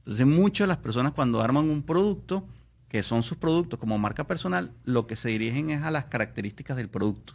[0.00, 2.46] Entonces muchas de las personas cuando arman un producto,
[2.90, 6.76] que son sus productos como marca personal, lo que se dirigen es a las características
[6.76, 7.32] del producto.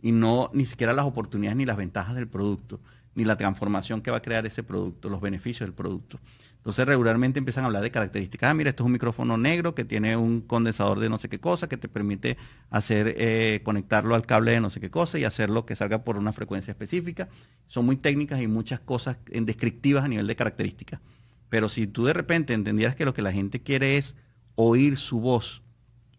[0.00, 2.78] Y no ni siquiera las oportunidades ni las ventajas del producto,
[3.16, 6.20] ni la transformación que va a crear ese producto, los beneficios del producto.
[6.60, 8.50] Entonces regularmente empiezan a hablar de características.
[8.50, 11.40] Ah, mira, esto es un micrófono negro que tiene un condensador de no sé qué
[11.40, 12.36] cosa, que te permite
[12.68, 16.18] hacer eh, conectarlo al cable de no sé qué cosa y hacerlo que salga por
[16.18, 17.30] una frecuencia específica.
[17.66, 21.00] Son muy técnicas y muchas cosas descriptivas a nivel de características.
[21.48, 24.14] Pero si tú de repente entendieras que lo que la gente quiere es
[24.54, 25.62] oír su voz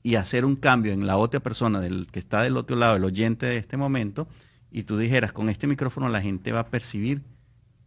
[0.01, 3.03] y hacer un cambio en la otra persona del que está del otro lado, el
[3.03, 4.27] oyente de este momento,
[4.71, 7.21] y tú dijeras, con este micrófono la gente va a percibir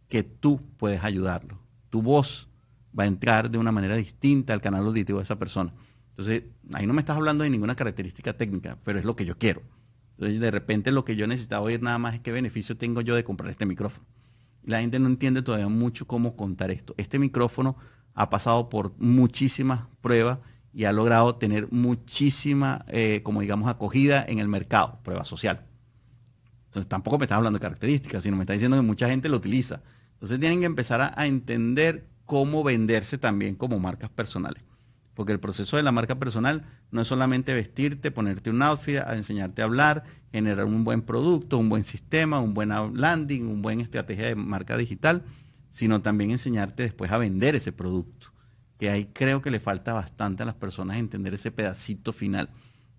[0.07, 1.64] que tú puedes ayudarlo
[1.95, 2.49] tu voz
[2.97, 5.71] va a entrar de una manera distinta al canal auditivo de esa persona.
[6.09, 9.37] Entonces, ahí no me estás hablando de ninguna característica técnica, pero es lo que yo
[9.37, 9.61] quiero.
[10.17, 13.15] Entonces, de repente lo que yo necesitaba oír nada más es qué beneficio tengo yo
[13.15, 14.05] de comprar este micrófono.
[14.65, 16.93] La gente no entiende todavía mucho cómo contar esto.
[16.97, 17.77] Este micrófono
[18.13, 20.39] ha pasado por muchísimas pruebas
[20.73, 25.65] y ha logrado tener muchísima, eh, como digamos, acogida en el mercado, prueba social.
[26.65, 29.37] Entonces tampoco me estás hablando de características, sino me estás diciendo que mucha gente lo
[29.37, 29.81] utiliza.
[30.15, 34.63] Entonces tienen que empezar a, entender cómo venderse también como marcas personales.
[35.13, 39.61] Porque el proceso de la marca personal no es solamente vestirte, ponerte un outfit, enseñarte
[39.61, 44.25] a hablar, generar un buen producto, un buen sistema, un buen landing, un buen estrategia
[44.25, 45.23] de marca digital,
[45.69, 48.31] sino también enseñarte después a vender ese producto.
[48.79, 52.49] Que ahí creo que le falta bastante a las personas entender ese pedacito final.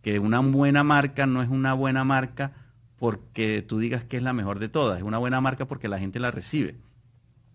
[0.00, 2.52] Que una buena marca no es una buena marca
[2.96, 5.98] porque tú digas que es la mejor de todas, es una buena marca porque la
[5.98, 6.76] gente la recibe.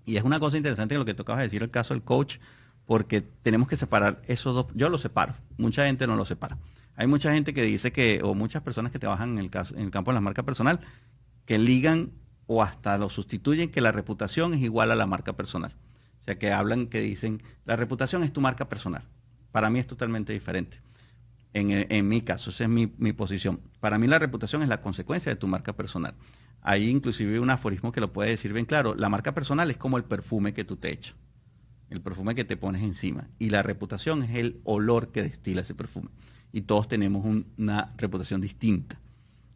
[0.06, 2.38] Y es una cosa interesante lo que tocaba decir el caso del coach,
[2.86, 4.66] porque tenemos que separar esos dos.
[4.74, 6.58] Yo los separo, mucha gente no los separa.
[6.96, 9.84] Hay mucha gente que dice que, o muchas personas que trabajan en el, caso, en
[9.84, 10.80] el campo de la marca personal,
[11.46, 12.12] que ligan
[12.48, 15.74] o hasta lo sustituyen que la reputación es igual a la marca personal.
[16.20, 19.04] O sea, que hablan, que dicen, la reputación es tu marca personal.
[19.52, 20.80] Para mí es totalmente diferente.
[21.54, 23.60] En, mi caso, esa es mi, mi posición.
[23.80, 26.14] Para mí la reputación es la consecuencia de tu marca personal.
[26.62, 28.96] Hay inclusive un aforismo que lo puede decir bien claro.
[28.96, 31.16] La marca personal es como el perfume que tú te echas.
[31.90, 33.28] el perfume que te pones encima.
[33.38, 36.10] Y la reputación es el olor que destila ese perfume.
[36.54, 37.26] Y todos tenemos
[37.58, 38.98] una reputación distinta.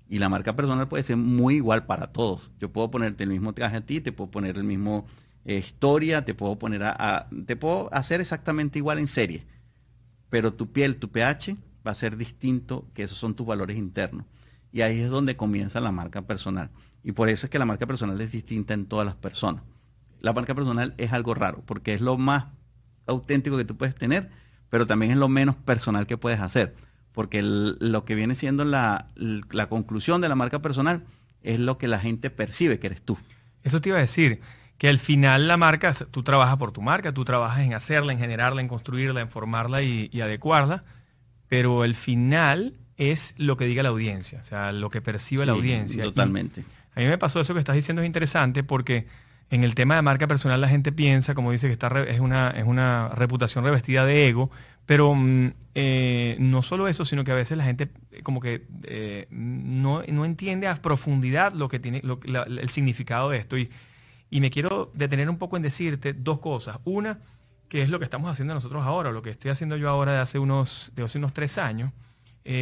[0.10, 2.52] Y la marca personal puede ser muy igual para todos.
[2.60, 5.06] Yo puedo ponerte el mismo traje a ti, te puedo poner el mismo
[5.46, 9.46] eh, historia, te puedo poner a, te puedo hacer exactamente igual en serie.
[10.30, 14.26] Pero tu piel, tu pH va a ser distinto, que esos son tus valores internos.
[14.76, 16.70] Y ahí es donde comienza la marca personal.
[17.02, 19.64] Y por eso es que la marca personal es distinta en todas las personas.
[20.20, 22.46] La marca personal es algo raro, porque es lo más
[23.08, 24.30] auténtico que tú puedes tener,
[24.70, 26.76] pero también es lo menos personal que puedes hacer
[27.16, 29.08] porque lo que viene siendo la,
[29.70, 31.06] conclusión de la marca personal
[31.42, 33.18] es lo que la gente percibe que eres tú.
[33.64, 34.42] Eso te iba a decir,
[34.78, 38.20] que al final la marca, tú trabajas por tu marca, tú trabajas en hacerla, en
[38.20, 40.84] generarla, en construirla, en formarla y, adecuarla,
[41.48, 45.52] pero el final es lo que diga la audiencia, o sea, lo que percibe la
[45.54, 46.04] audiencia.
[46.04, 46.64] Totalmente.
[46.96, 49.08] a mí me pasó eso que estás diciendo es interesante porque
[49.50, 52.50] en el tema de marca personal la gente piensa, como dice, que está es, una,
[52.52, 54.50] es una reputación revestida de ego,
[54.86, 58.66] pero mm, eh, no solo eso, sino que a veces la gente eh, como que
[58.84, 63.58] eh, no, entiende a profundidad lo que tiene el significado de esto.
[63.58, 63.70] Y,
[64.30, 66.78] y, me quiero detener un poco en decirte dos cosas.
[66.84, 67.20] Una,
[67.70, 70.20] que es lo que estamos haciendo nosotros ahora, lo que estoy haciendo yo ahora de
[70.20, 71.92] hace unos, de hace unos tres años.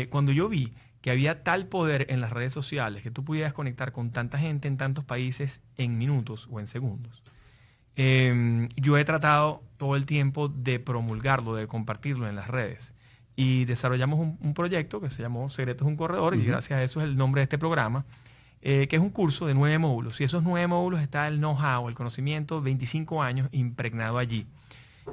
[0.10, 3.92] Cuando yo vi que había tal poder en las redes sociales que tú pudieras conectar
[3.92, 7.24] con tanta gente en tantos países en minutos o en segundos
[7.96, 12.94] Em, yo he tratado todo el tiempo de promulgarlo, de compartirlo en las redes.
[13.36, 17.08] Y desarrollamos un, proyecto que se llamó Secretos un Corredor, y gracias a eso es
[17.08, 18.06] el nombre de este programa,
[18.62, 20.22] eh, que es un curso de nueve módulos.
[20.22, 24.46] Y esos nueve módulos está el know-how, el conocimiento, 25 años impregnado allí.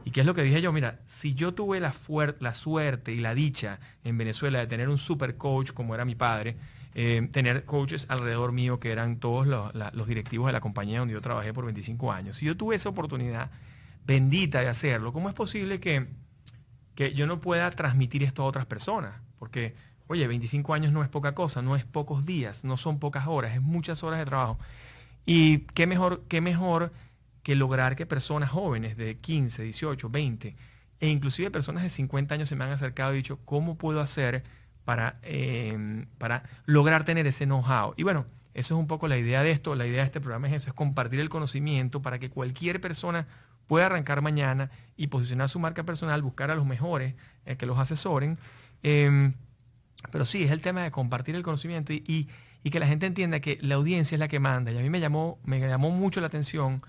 [0.05, 0.73] ¿Y qué es lo que dije yo?
[0.73, 1.95] Mira, si yo tuve la,
[2.39, 6.15] la suerte y la dicha en Venezuela de tener un super coach como era mi
[6.15, 6.57] padre,
[6.95, 9.73] eh, tener coaches alrededor mío que eran todos los,
[10.09, 12.37] directivos de la compañía donde yo trabajé por 25 años.
[12.37, 13.51] Si yo tuve esa oportunidad
[14.07, 16.09] bendita de hacerlo, ¿cómo es posible que,
[16.97, 19.15] que yo no pueda transmitir esto a otras personas?
[19.39, 19.77] Porque,
[20.09, 23.55] oye, 25 años no es poca cosa, no es pocos días, no son pocas horas,
[23.55, 24.59] es muchas horas de trabajo.
[25.25, 26.93] Y qué mejor, qué mejor
[27.51, 30.57] que lograr que personas jóvenes de 15, 18, 20
[31.01, 34.45] e inclusive personas de 50 años se me han acercado y dicho, ¿cómo puedo hacer
[34.85, 37.95] para, em, para lograr tener ese know-how.
[37.97, 39.75] Y bueno, eso es un poco la idea de esto.
[39.75, 43.27] La idea de este programa es eso, es compartir el conocimiento para que cualquier persona
[43.67, 47.15] pueda arrancar mañana y posicionar su marca personal, buscar a los mejores
[47.47, 48.39] eh, que los asesoren.
[48.83, 49.35] Em,
[50.11, 52.29] pero sí, es el tema de compartir el conocimiento y,
[52.71, 54.71] que la gente entienda que la audiencia es la que manda.
[54.71, 56.83] Y a mí me llamó, me llamó mucho la atención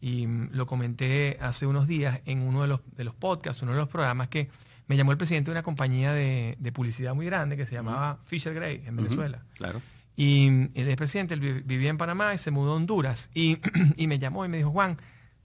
[0.00, 3.72] y mm, lo comenté hace unos días en uno de los, de los podcasts, uno
[3.72, 4.48] de los programas, que
[4.86, 8.54] me llamó el presidente de una compañía de, publicidad muy grande que se llamaba Fisher
[8.54, 9.44] Gray en Venezuela.
[9.54, 9.80] claro.
[10.16, 13.30] Y el presidente vivía en Panamá y se mudó a Honduras.
[13.34, 13.58] Y,
[14.06, 14.98] me llamó y me dijo, Juan,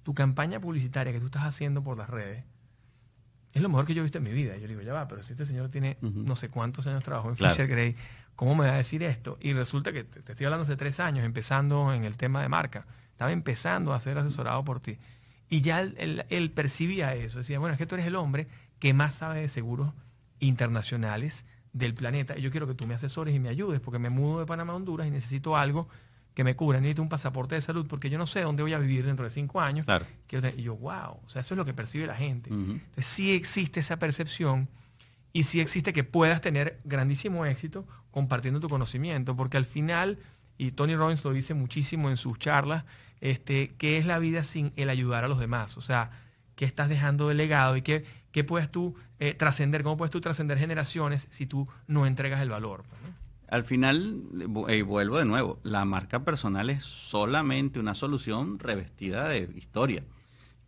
[0.04, 2.44] tu campaña publicitaria que tú estás haciendo por las redes
[3.54, 4.58] es lo mejor que yo he visto en mi vida.
[4.58, 7.00] Y yo le digo, ya va, pero si este señor tiene no sé cuántos años
[7.00, 7.96] de trabajo en Fisher Gray,
[8.36, 9.38] ¿cómo me va a decir esto?
[9.40, 12.86] Y resulta que te, estoy hablando hace tres años, empezando en el tema de marca.
[13.16, 14.98] Estaba empezando a ser asesorado por ti.
[15.48, 17.38] Y ya él, él percibía eso.
[17.38, 18.48] Decía, bueno, es que tú eres el hombre
[18.80, 19.94] que más sabe de seguros
[20.40, 22.38] internacionales del planeta.
[22.38, 24.74] Y yo quiero que tú me asesores y me ayudes, porque me mudo de Panamá
[24.74, 25.88] a Honduras y necesito algo
[26.34, 26.82] que me cubra.
[26.82, 29.30] Necesito un pasaporte de salud, porque yo no sé dónde voy a vivir dentro de
[29.30, 29.88] cinco años.
[30.58, 32.50] Y yo, wow, o sea, eso es lo que percibe la gente.
[32.50, 34.68] Entonces, sí existe esa percepción
[35.32, 40.18] y sí existe que puedas tener grandísimo éxito compartiendo tu conocimiento, porque al final,
[40.58, 42.86] y Tony Robbins lo dice muchísimo en sus charlas,
[43.32, 45.78] este, ¿qué es la vida sin el ayudar a los demás?
[45.78, 46.12] O sea,
[46.56, 49.82] ¿qué estás dejando de legado y qué, ¿Qué puedes tú eh, trascender?
[49.82, 52.84] ¿Cómo puedes tú trascender generaciones si tú no entregas el valor?
[53.48, 54.24] Al final,
[54.68, 60.04] y vuelvo de nuevo, la marca personal es solamente una solución revestida de historia.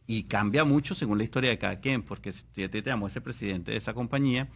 [0.06, 3.72] Y cambia mucho según la historia de cada quien, porque si te llamó ese presidente
[3.72, 4.48] de esa compañía,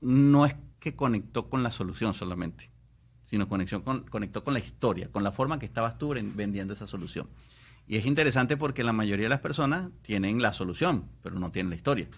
[0.00, 2.71] no es que conectó con la solución solamente,
[3.32, 6.86] sino conexión con, conectó con la historia, con la forma que estabas tú vendiendo esa
[6.86, 7.28] solución.
[7.88, 11.70] Y es interesante porque la mayoría de las personas tienen la solución, pero no tienen
[11.70, 12.08] la historia.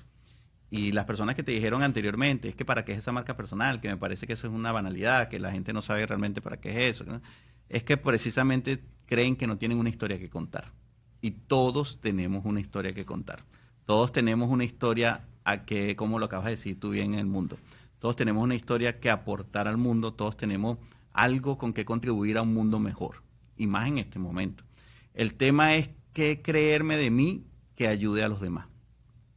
[0.70, 3.80] Y las personas que te dijeron anteriormente, es que para qué es esa marca personal,
[3.80, 6.57] que me parece que eso es una banalidad, que la gente no sabe realmente para
[6.57, 7.05] qué es eso,
[7.68, 10.72] es que precisamente creen que no tienen una historia que contar.
[11.20, 13.45] Y todos tenemos una historia que contar.
[13.86, 17.26] Todos tenemos una historia a que, como lo acabas de decir tú bien en el
[17.26, 17.57] mundo,
[18.01, 20.78] todos tenemos una historia que aportar al mundo, todos tenemos
[21.15, 23.23] algo con que contribuir a un mundo mejor,
[23.57, 24.65] y más en este momento.
[25.15, 27.47] El tema es qué creerme de mí
[27.77, 28.67] que ayude a los demás.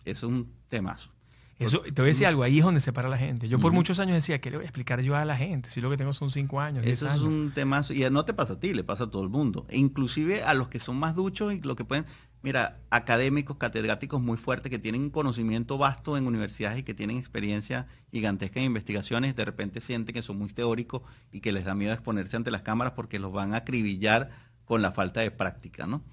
[0.03, 1.16] Eso es un temazo.
[1.59, 3.49] Eso, te voy a decir algo, ahí es donde se para la gente.
[3.49, 5.69] Yo por muchos años decía, ¿qué le voy a explicar yo a la gente?
[5.69, 6.85] Si lo que tengo son cinco años.
[6.85, 9.29] Eso es un tema, y no te pasa a ti, le pasa a todo el
[9.29, 9.65] mundo.
[9.69, 12.05] E inclusive a los que son más duchos y lo que pueden,
[12.43, 17.87] mira, académicos, catedráticos muy fuertes que tienen conocimiento vasto en universidades y que tienen experiencia
[18.11, 21.01] gigantesca en investigaciones, de repente sienten que son muy teóricos
[21.31, 24.29] y que les da miedo exponerse ante las cámaras porque los van a acribillar
[24.65, 26.03] con la falta de práctica, ¿no?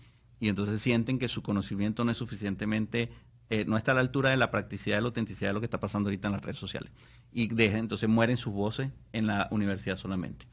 [0.41, 3.11] Y entonces sienten que su conocimiento no es suficientemente
[3.51, 5.67] eh, no está a la altura de la practicidad, de la autenticidad de lo que
[5.67, 6.91] está pasando ahorita en las redes sociales.
[7.33, 10.47] Y deja, entonces mueren sus voces en la universidad solamente.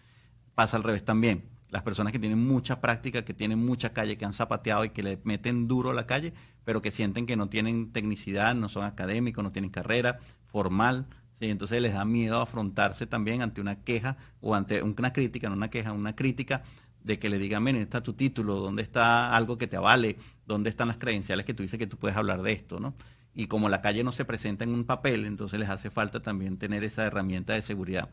[0.55, 1.43] Pasa al revés también.
[1.69, 5.03] Las personas que tienen mucha práctica, que tienen mucha calle, que han zapateado y que
[5.03, 6.33] le meten duro a la calle,
[6.65, 11.07] pero que sienten que no tienen tecnicidad, no son académicos, no tienen carrera formal,
[11.39, 11.49] ¿sí?
[11.49, 15.69] entonces les da miedo afrontarse también ante una queja o ante una crítica, no una
[15.69, 16.63] queja, una crítica
[17.03, 20.69] de que le digan, miren, está tu título, dónde está algo que te avale, dónde
[20.69, 22.93] están las credenciales que tú dices que tú puedes hablar de esto, ¿no?
[23.33, 26.57] Y como la calle no se presenta en un papel, entonces les hace falta también
[26.57, 28.09] tener esa herramienta de seguridad.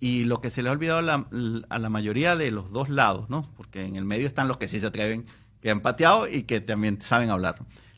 [0.00, 3.50] Y lo que se le ha olvidado a la, mayoría de los dos lados, ¿no?
[3.56, 5.26] Porque en el medio están los que sí se atreven,
[5.60, 7.56] que han pateado y que también saben hablar.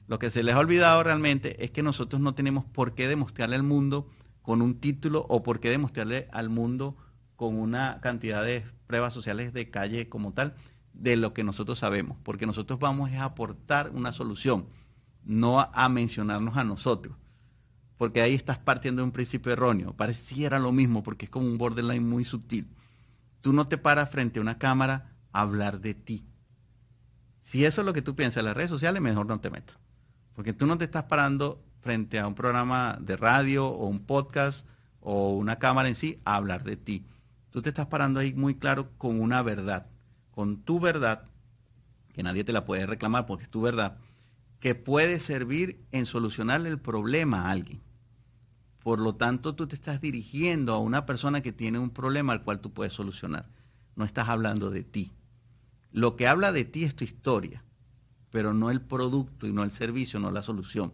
[0.09, 3.57] Lo que se les ha olvidado realmente es que nosotros no tenemos por qué demostrarle
[3.57, 4.09] al mundo
[4.41, 6.97] con un título o por qué demostrarle al mundo
[7.41, 10.53] con una cantidad de pruebas sociales de calle como tal
[10.93, 14.67] de lo que nosotros sabemos, porque nosotros vamos a aportar una solución,
[15.25, 17.17] no a, mencionarnos a nosotros,
[17.97, 21.57] porque ahí estás partiendo de un principio erróneo, pareciera lo mismo, porque es como un
[21.57, 22.69] borderline muy sutil.
[23.41, 26.27] Tú no te paras frente a una cámara a hablar de ti.
[27.41, 29.79] Si eso es lo que tú piensas en las redes sociales, mejor no te metas,
[30.35, 34.67] porque tú no te estás parando frente a un programa de radio o un podcast
[35.01, 37.07] o una cámara en sí a hablar de ti
[37.51, 39.87] tú te estás parando ahí muy claro con una verdad,
[40.31, 41.25] con tu verdad,
[42.13, 43.99] que nadie te la puede reclamar porque es tu verdad,
[44.61, 47.81] que puede servir en solucionarle el problema a alguien.
[48.83, 52.43] Por lo tanto, tú te estás dirigiendo a una persona que tiene un problema al
[52.43, 53.49] cual tú puedes solucionar.
[53.95, 55.13] No estás hablando de ti.
[55.93, 57.63] Lo que habla de ti es tu historia,
[58.31, 60.93] pero no el producto y no el servicio, no la solución.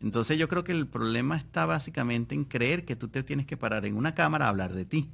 [0.00, 3.58] Entonces yo creo que el problema está básicamente en creer que tú te tienes que
[3.58, 5.10] parar en una cámara a hablar de ti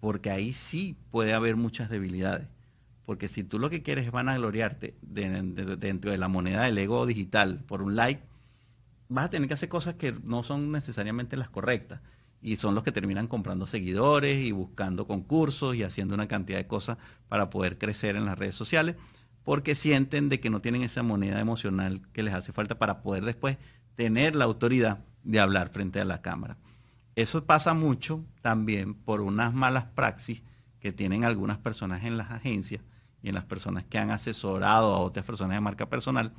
[0.00, 2.48] porque ahí sí puede haber muchas debilidades.
[3.04, 7.64] Porque si tú lo que quieres es vanagloriarte dentro de la moneda del ego digital
[7.66, 8.22] por un like,
[9.08, 12.00] vas a tener que hacer cosas que no son necesariamente las correctas.
[12.40, 16.66] Y son los que terminan comprando seguidores y buscando concursos y haciendo una cantidad de
[16.66, 18.94] cosas para poder crecer en las redes sociales,
[19.42, 23.24] porque sienten de que no tienen esa moneda emocional que les hace falta para poder
[23.24, 23.56] después
[23.96, 26.58] tener la autoridad de hablar frente a la cámara.
[27.18, 30.44] Eso pasa mucho también por unas malas praxis
[30.78, 32.80] que tienen algunas personas en las agencias
[33.24, 36.32] y en las personas que han asesorado a otras personas de marca personal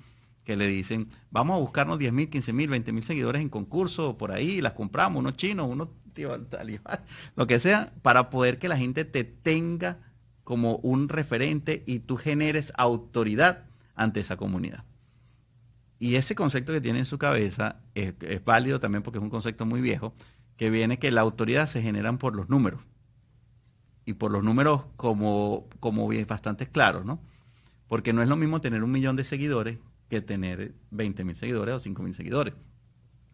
[0.45, 4.17] que le dicen, vamos a buscarnos 10 mil, 15 mil, 20 mil seguidores en concurso
[4.17, 5.89] por ahí, las compramos, unos chinos, unos
[7.35, 9.99] lo que sea, para poder que la gente te tenga
[10.45, 13.65] como un referente y tú generes autoridad
[13.95, 14.85] ante esa comunidad.
[15.99, 19.65] Y ese concepto que tiene en su cabeza es válido también porque es un concepto
[19.65, 20.13] muy viejo,
[20.59, 22.81] que viene que la autoridad se generan por los números.
[24.03, 27.21] Y por los números como, como bien bastante claros, ¿no?
[27.87, 29.77] Porque no es lo mismo tener un millón de seguidores
[30.09, 32.55] que tener 20 mil seguidores o 5 mil seguidores.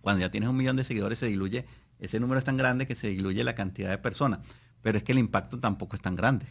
[0.02, 1.66] Cuando ya tienes un millón de seguidores se diluye,
[1.98, 4.42] ese número es tan grande que se diluye la cantidad de personas.
[4.84, 6.46] Pero es que el impacto tampoco es tan grande.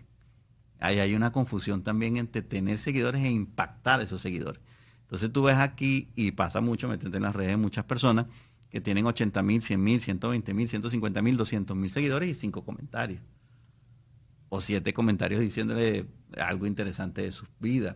[0.81, 4.61] Ahí hay una confusión también entre tener seguidores e impactar a esos seguidores.
[5.03, 8.27] Entonces tú ves aquí, y pasa mucho, meterte en las redes de muchas personas,
[8.75, 12.65] que tienen 80 mil, 100 mil, 120 mil, 150 mil, 200 mil seguidores y cinco
[12.65, 13.23] comentarios.
[14.49, 16.07] O siete comentarios diciéndole
[16.37, 17.95] algo interesante de sus vidas.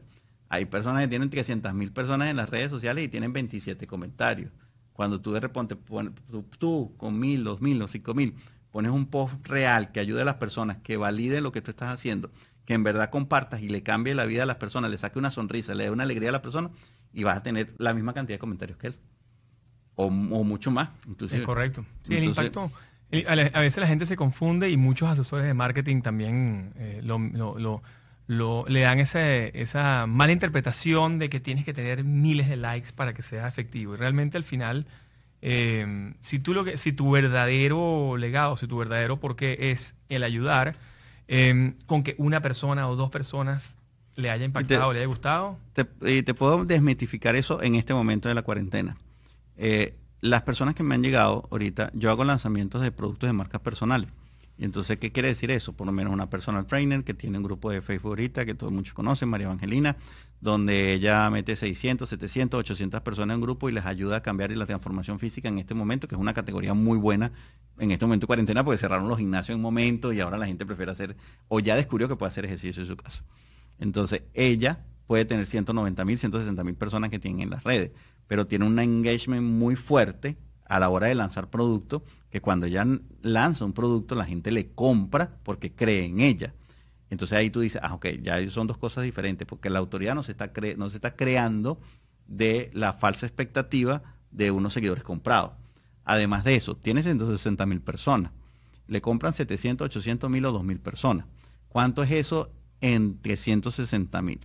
[0.49, 4.53] Hay personas que tienen 300 mil personas en las redes sociales y tienen 27 comentarios.
[4.93, 8.37] Cuando tú de repente, tú, tú con mil, dos mil o cinco mil,
[8.70, 11.93] pones un post real que ayude a las personas, que valide lo que tú estás
[11.93, 12.31] haciendo,
[12.64, 15.33] que en verdad compartas y le cambie la vida a las personas, le saque una
[15.33, 16.70] sonrisa, le dé una alegría a las personas
[17.12, 18.99] y vas a tener la misma cantidad de comentarios que él
[19.99, 21.41] o, mucho más, inclusive.
[21.41, 21.85] Es correcto.
[22.07, 22.71] Sí, el impacto.
[23.27, 28.81] A veces la gente se confunde y muchos asesores de marketing también eh, lo, le
[28.81, 33.49] dan esa mala interpretación de que tienes que tener miles de likes para que sea
[33.49, 33.95] efectivo.
[33.95, 34.87] Y realmente al final,
[35.43, 40.23] em, si, tú lo que, si tu verdadero legado, si tu verdadero porqué es el
[40.23, 40.77] ayudar,
[41.27, 43.77] em, con que una persona o dos personas
[44.15, 45.59] le haya impactado, le haya gustado.
[46.03, 48.97] y te puedo desmitificar eso en este momento de la cuarentena.
[49.59, 53.61] Eh, las personas que me han llegado ahorita, yo hago lanzamientos de productos de marcas
[53.61, 54.09] personales.
[54.57, 55.73] Y entonces, ¿qué quiere decir eso?
[55.73, 58.73] Por lo menos una personal trainer que tiene un grupo de Facebook ahorita que todos
[58.73, 59.97] muchos conocen, María Evangelina,
[60.41, 64.67] donde ella mete 600, 700, 800 personas en grupo y les ayuda a cambiar la
[64.67, 67.31] transformación física en este momento, que es una categoría muy buena
[67.79, 70.47] en este momento de cuarentena, porque cerraron los gimnasios en un momento y ahora la
[70.47, 73.23] gente prefiere hacer, o ya descubrió que puede hacer ejercicio en su casa.
[73.79, 77.93] Entonces, ella puede tener 190 mil, 160 mil personas que tienen en las redes,
[78.29, 80.37] pero tiene un engagement muy fuerte
[80.68, 82.87] a la hora de lanzar producto, que cuando ella
[83.22, 86.55] lanza un producto, la gente le compra porque cree en ella.
[87.11, 90.22] Entonces ahí tú dices, ah, ok, ya son dos cosas diferentes, porque la autoridad no
[90.22, 91.81] se está, no se está creando
[92.26, 95.53] de la falsa expectativa de unos seguidores comprados.
[96.05, 98.33] Además de eso, tiene 160 mil personas.
[98.87, 101.26] Le compran 700, 800 mil o 2 mil personas.
[101.68, 102.51] ¿Cuánto es eso
[102.81, 104.41] en 360 mil?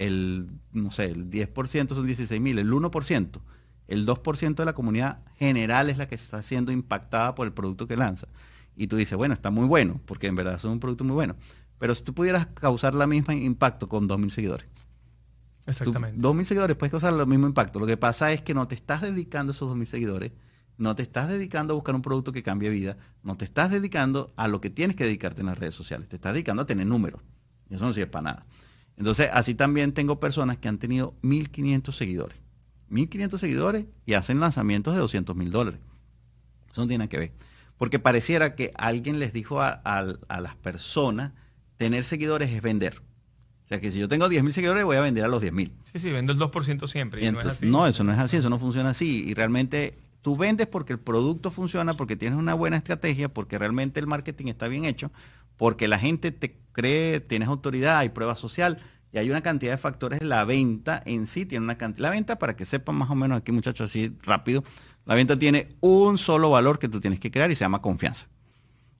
[0.00, 3.40] El, no sé, el 10% son 16 mil, el 1%.
[3.86, 7.86] El 2% de la comunidad general es la que está siendo impactada por el producto
[7.86, 8.28] que lanza.
[8.76, 11.36] Y tú dices, bueno, está muy bueno, porque en verdad es un producto muy bueno.
[11.78, 14.66] Pero si tú pudieras causar la misma impacto con 2.000 seguidores.
[15.66, 16.18] Exactamente.
[16.18, 17.78] 2.000 seguidores puedes causar el mismo impacto.
[17.78, 20.32] Lo que pasa es que no te estás dedicando a esos 2.000 seguidores,
[20.78, 24.32] no te estás dedicando a buscar un producto que cambie vida, no te estás dedicando
[24.36, 26.86] a lo que tienes que dedicarte en las redes sociales, te estás dedicando a tener
[26.86, 27.20] números.
[27.68, 28.46] Y eso no sirve para nada.
[29.00, 32.36] Entonces, así también tengo personas que han tenido 1.500 seguidores.
[32.90, 35.80] 1.500 seguidores y hacen lanzamientos de 200 mil dólares.
[36.70, 37.32] Eso no tiene nada que ver.
[37.78, 41.32] Porque pareciera que alguien les dijo a las personas,
[41.78, 43.00] tener seguidores es vender.
[43.64, 45.70] O sea que si yo tengo 10.000 seguidores voy a vender a los 10.000.
[45.94, 47.32] Sí, sí, vendo el 2% siempre.
[47.32, 49.24] no, no, eso no es así, eso no funciona así.
[49.26, 53.98] Y realmente tú vendes porque el producto funciona, porque tienes una buena estrategia, porque realmente
[53.98, 55.10] el marketing está bien hecho,
[55.60, 58.78] porque la gente te cree, tienes autoridad, hay prueba social
[59.12, 60.22] y hay una cantidad de factores.
[60.22, 62.04] La venta en sí tiene una cantidad.
[62.04, 64.64] La venta, para que sepan más o menos aquí muchachos así rápido,
[65.04, 68.26] la venta tiene un solo valor que tú tienes que crear y se llama confianza.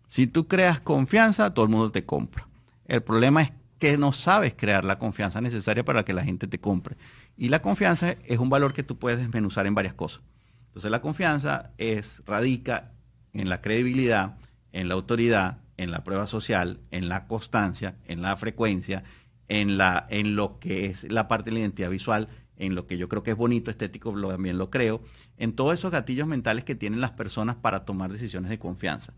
[0.07, 2.47] Si tú creas confianza, todo el mundo te compra.
[2.85, 6.61] El problema es que no sabes crear la confianza necesaria para que la gente te
[6.61, 6.99] compre.
[7.39, 10.21] Y la confianza es un valor que tú puedes desmenuzar en varias cosas.
[10.67, 12.93] Entonces la confianza es, radica
[13.33, 14.37] en la credibilidad,
[14.73, 19.03] en la autoridad, en la prueba social, en la constancia, en la frecuencia,
[19.49, 22.99] en, la, en lo que es la parte de la identidad visual, en lo que
[22.99, 25.01] yo creo que es bonito, estético, también lo creo,
[25.39, 29.15] en todos esos gatillos mentales que tienen las personas para tomar decisiones de confianza,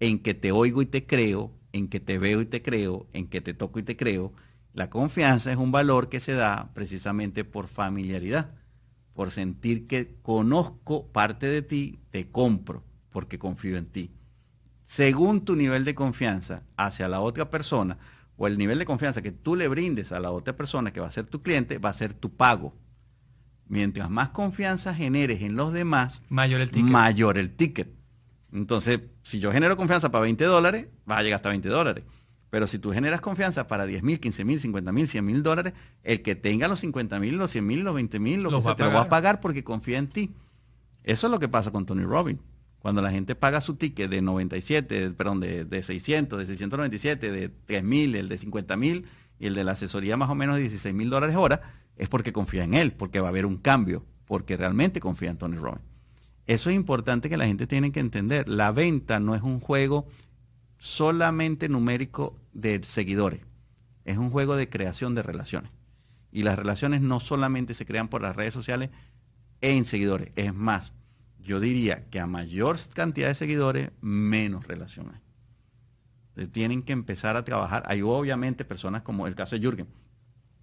[0.00, 3.28] en que te oigo y te creo, en que te veo y te creo, en
[3.28, 4.32] que te toco y te creo,
[4.72, 8.54] la confianza es un valor que se da precisamente por familiaridad,
[9.12, 14.12] por sentir que conozco parte de ti, te compro porque confío en ti.
[14.86, 17.98] Según tu nivel de confianza hacia la otra persona
[18.36, 21.08] o el nivel de confianza que tú le brindes a la otra persona que va
[21.08, 22.72] a ser tu cliente, va a ser tu pago.
[23.66, 26.88] Mientras más confianza generes en los demás, mayor el ticket.
[26.88, 27.88] Mayor el ticket.
[28.52, 32.04] Entonces, si yo genero confianza para 20 dólares, va a llegar hasta 20 dólares.
[32.48, 35.72] Pero si tú generas confianza para 10 mil, 15 mil, 50 mil, 100 mil dólares,
[36.04, 38.84] el que tenga los 50 mil, los 100 mil, los 20 mil, lo que te
[38.84, 40.32] lo va a pagar porque confía en ti.
[41.02, 42.38] Eso es lo que pasa con Tony Robbins.
[42.86, 47.48] Cuando la gente paga su ticket de 97, perdón, de, de 600, de 697, de
[47.48, 49.06] 3 mil, el de 50 mil
[49.40, 51.62] y el de la asesoría más o menos de 16 mil dólares hora,
[51.96, 55.36] es porque confía en él, porque va a haber un cambio, porque realmente confía en
[55.36, 55.82] Tony Robbins.
[56.46, 58.48] Eso es importante que la gente tiene que entender.
[58.48, 60.06] La venta no es un juego
[60.78, 63.40] solamente numérico de seguidores.
[64.04, 65.72] Es un juego de creación de relaciones.
[66.30, 68.90] Y las relaciones no solamente se crean por las redes sociales
[69.60, 70.30] en seguidores.
[70.36, 70.92] Es más,
[71.46, 75.20] yo diría que a mayor cantidad de seguidores, menos relaciones.
[76.52, 77.82] Tienen que empezar a trabajar.
[77.86, 79.88] Hay obviamente personas como el caso de Jürgen.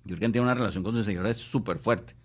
[0.05, 2.15] Jürgen tiene una relación con sus seguidores súper fuerte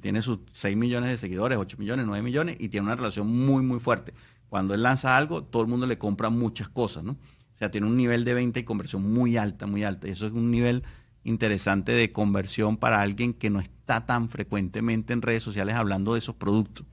[0.00, 3.62] tiene sus 6 millones de seguidores, 8 millones, 9 millones y tiene una relación muy,
[3.62, 4.14] muy fuerte.
[4.48, 7.12] Cuando él lanza algo, todo el mundo le compra muchas cosas, ¿no?
[7.12, 10.08] O sea, tiene un nivel de venta y conversión muy alta, muy alta.
[10.08, 10.82] Y eso es un nivel
[11.22, 16.18] interesante de conversión para alguien que no está tan frecuentemente en redes sociales hablando de
[16.18, 16.84] esos productos.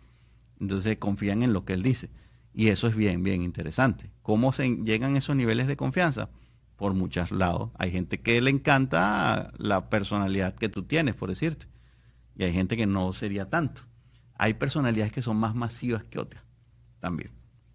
[0.62, 2.10] Entonces confían en lo que él dice.
[2.54, 4.12] Y eso es bien, bien interesante.
[4.22, 6.30] ¿Cómo se llegan esos niveles de confianza?
[6.78, 7.72] Por muchos lados.
[7.78, 11.68] Hay gente que le encanta la personalidad que tú tienes, por decirte
[12.42, 13.84] y hay gente que no sería tanto.
[14.36, 16.44] Hay personalidades que son más masivas que otras
[17.00, 17.32] también.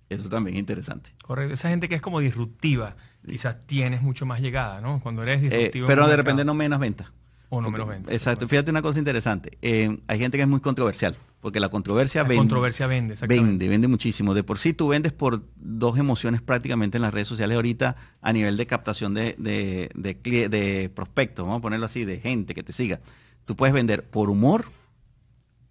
[0.08, 1.14] Eso también es interesante.
[1.22, 1.54] Correcto.
[1.54, 5.00] Esa gente que es como disruptiva, quizás tienes mucho más llegada, ¿no?
[5.00, 5.86] Cuando eres eh, disruptivo.
[5.86, 7.12] pero de repente no menos venta.
[7.48, 8.12] O no menos venta.
[8.12, 8.48] Exacto.
[8.48, 9.56] Fíjate una cosa interesante.
[9.62, 11.16] Eh, hay gente que es muy controversial,
[11.46, 12.38] porque la controversia la vende.
[12.40, 14.34] controversia vende, Vende, vende muchísimo.
[14.34, 18.32] De por sí tú vendes por dos emociones prácticamente en las redes sociales ahorita a
[18.32, 22.64] nivel de captación de, de, de, de prospectos, vamos a ponerlo así, de gente que
[22.64, 22.98] te siga.
[23.44, 24.64] Tú puedes vender por humor,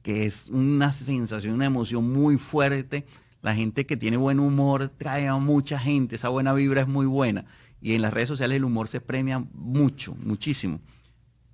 [0.01, 3.05] que es una sensación, una emoción muy fuerte.
[3.41, 7.05] La gente que tiene buen humor trae a mucha gente, esa buena vibra es muy
[7.05, 7.43] buena.
[7.82, 10.80] Y en las redes sociales el humor se premia mucho, muchísimo.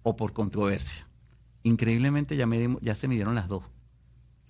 [0.03, 1.07] O por controversia.
[1.63, 2.47] increíblemente ya,
[2.81, 3.63] ya se midieron las dos.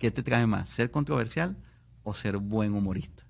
[0.02, 0.68] ¿Qué te trae más?
[0.68, 1.56] ¿Ser controversial
[2.02, 3.22] o ser buen humorista?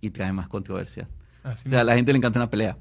[0.00, 1.06] Y trae más controversial.
[1.44, 2.76] o sea, a la gente le encanta una pelea.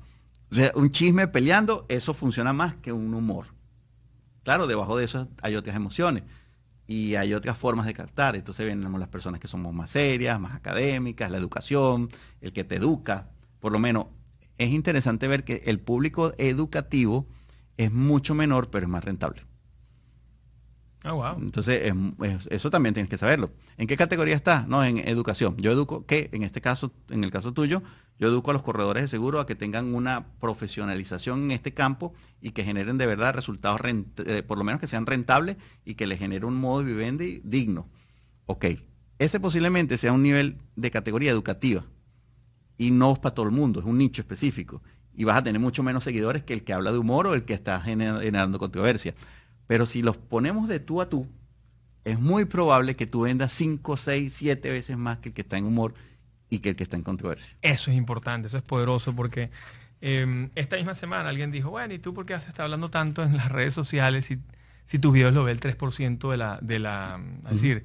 [0.51, 3.45] O sea, un chisme peleando, eso funciona más que un humor.
[4.41, 6.23] Claro, debajo de eso hay otras emociones
[6.87, 8.35] y hay otras formas de captar.
[8.35, 12.09] Entonces vienen las personas que somos más serias, más académicas, la educación,
[12.41, 13.29] el que te educa.
[13.59, 14.07] Por lo menos
[14.57, 17.27] es interesante ver que el público educativo
[17.77, 19.43] es mucho menor, pero es más rentable.
[21.03, 21.37] Ah, wow.
[21.39, 21.93] Entonces,
[22.49, 23.51] eso también tienes que saberlo.
[23.77, 24.67] ¿En qué categoría estás?
[24.67, 25.55] No, en educación.
[25.57, 27.83] Yo educo, que en este caso, en el caso tuyo,
[28.19, 32.13] yo educo a los corredores de seguro a que tengan una profesionalización en este campo
[32.41, 36.07] y que generen de verdad resultados, eh, por lo menos que sean rentables y que
[36.07, 37.87] les genere un modo de vivendi digno.
[38.47, 38.65] Ok,
[39.19, 41.85] ese posiblemente sea un nivel de categoría educativa
[42.77, 44.81] y no es para todo el mundo, es un nicho específico.
[45.13, 47.43] Y vas a tener mucho menos seguidores que el que habla de humor o el
[47.43, 49.15] que está generando controversia.
[49.67, 51.27] Pero si los ponemos de tú a tú,
[52.05, 55.57] es muy probable que tú vendas 5, 6, 7 veces más que el que está
[55.57, 55.93] en humor
[56.49, 57.57] y que el que está en controversia.
[57.61, 59.51] Eso es importante, eso es poderoso porque
[59.99, 63.23] em, esta misma semana alguien dijo, bueno, ¿y tú por qué has estado hablando tanto
[63.23, 64.39] en las redes sociales si,
[64.85, 66.59] si tus videos lo ve el 3% de la...
[66.61, 67.83] De la Es decir,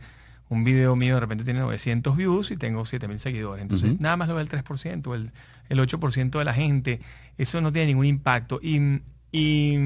[0.52, 3.62] un video mío de repente tiene 900 views y tengo 7000 seguidores.
[3.62, 5.30] Entonces, nada más lo ve el 3%, el,
[5.70, 7.00] el 8% de la gente.
[7.38, 8.60] Eso no tiene ningún impacto.
[8.62, 9.00] Y,
[9.32, 9.78] y,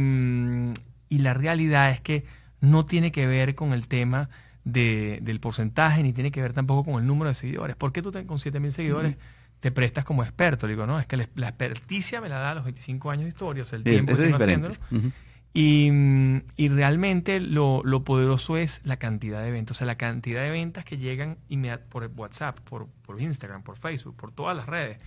[1.08, 2.24] y la realidad es que
[2.60, 4.28] no tiene que ver con el tema
[4.64, 7.76] del porcentaje, ni tiene que ver tampoco con el número de seguidores.
[7.76, 9.16] ¿Por qué tú con 7.000 seguidores
[9.60, 10.66] te prestas como experto?
[10.66, 13.62] digo, no, es que la experticia me la da a los 25 años de historia,
[13.62, 14.74] o sea, el tiempo que haciéndolo.
[15.54, 20.84] y, realmente lo, poderoso es la cantidad de ventas, o sea, la cantidad de ventas
[20.84, 21.38] que llegan
[21.88, 24.98] por WhatsApp, por, por Instagram, por Facebook, por todas las redes,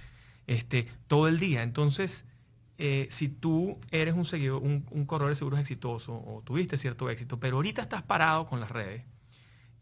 [0.47, 1.63] este, todo el día.
[1.63, 2.23] Entonces,
[2.81, 7.37] eh, si tú eres un seguidor, un, corredor de seguros exitoso o tuviste cierto éxito,
[7.37, 9.03] pero ahorita estás parado con las redes,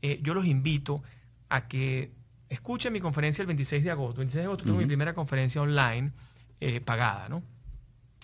[0.01, 1.03] eh, yo los invito
[1.47, 2.11] a que
[2.49, 4.21] escuchen mi conferencia el 26 de agosto.
[4.21, 6.11] El 26 de agosto tengo mi primera conferencia online
[6.59, 7.43] eh, pagada, ¿no?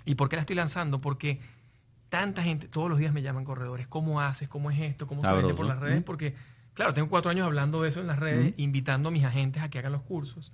[0.05, 0.97] ¿Y por qué la estoy lanzando?
[0.97, 1.39] Porque
[2.09, 4.49] tanta gente, todos los días me llaman corredores, ¿cómo haces?
[4.49, 5.05] ¿Cómo es esto?
[5.05, 6.01] ¿Cómo se vende por las redes?
[6.01, 6.33] Porque,
[6.73, 9.69] claro, tengo cuatro años hablando de eso en las redes, invitando a mis agentes a
[9.69, 10.51] que hagan los cursos.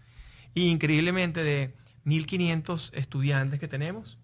[0.54, 1.74] Y increíblemente de
[2.10, 4.18] 1.500 estudiantes que tenemos,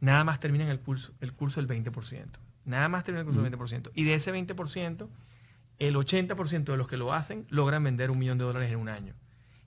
[0.00, 2.26] nada más terminan el curso, el curso del 20%.
[2.64, 3.90] Nada más terminan el curso del 20%.
[3.94, 5.08] Y de ese 20%,
[5.78, 8.88] el 80% de los que lo hacen logran vender un millón de dólares en un
[8.88, 9.14] año.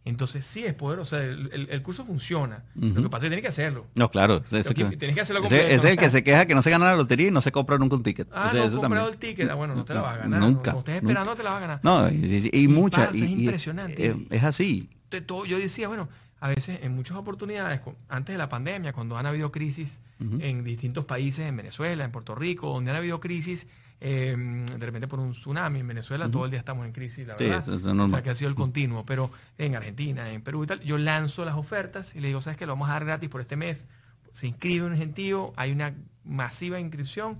[0.07, 2.63] Entonces sí es poderoso, el, curso funciona.
[2.75, 3.87] Lo que pasa es que tienes que hacerlo.
[3.93, 4.39] No, claro.
[4.39, 5.65] tienes que hacerlo completo.
[5.65, 7.51] Ese, es el que se queja que no se gana la lotería y no se
[7.51, 8.29] compra nunca un ticket.
[8.31, 9.49] Ah, no, eso comprado el ticket.
[9.49, 10.39] Ah, bueno, no te la vas a ganar.
[10.39, 10.71] Nunca.
[10.71, 11.79] No, estés esperando, no te la vas a ganar.
[11.83, 13.13] No, y, y, muchas.
[13.13, 14.15] es impresionante.
[14.29, 14.89] es así.
[15.11, 16.07] Yo decía, bueno,
[16.39, 21.05] a veces en muchas oportunidades, antes de la pandemia, cuando han habido crisis en distintos
[21.05, 23.67] países, en Venezuela, en Puerto Rico, donde han habido crisis,
[23.99, 27.35] em, de repente por un tsunami en Venezuela, todo el día estamos en crisis, la
[27.35, 27.67] verdad.
[27.67, 30.97] o sea, que ha sido el continuo, pero en Argentina, en Perú y tal, yo
[30.97, 32.65] lanzo las ofertas y le digo, ¿sabes qué?
[32.65, 33.87] Lo vamos a dar gratis por este mes.
[34.33, 37.39] Se inscribe un gentío, hay una masiva inscripción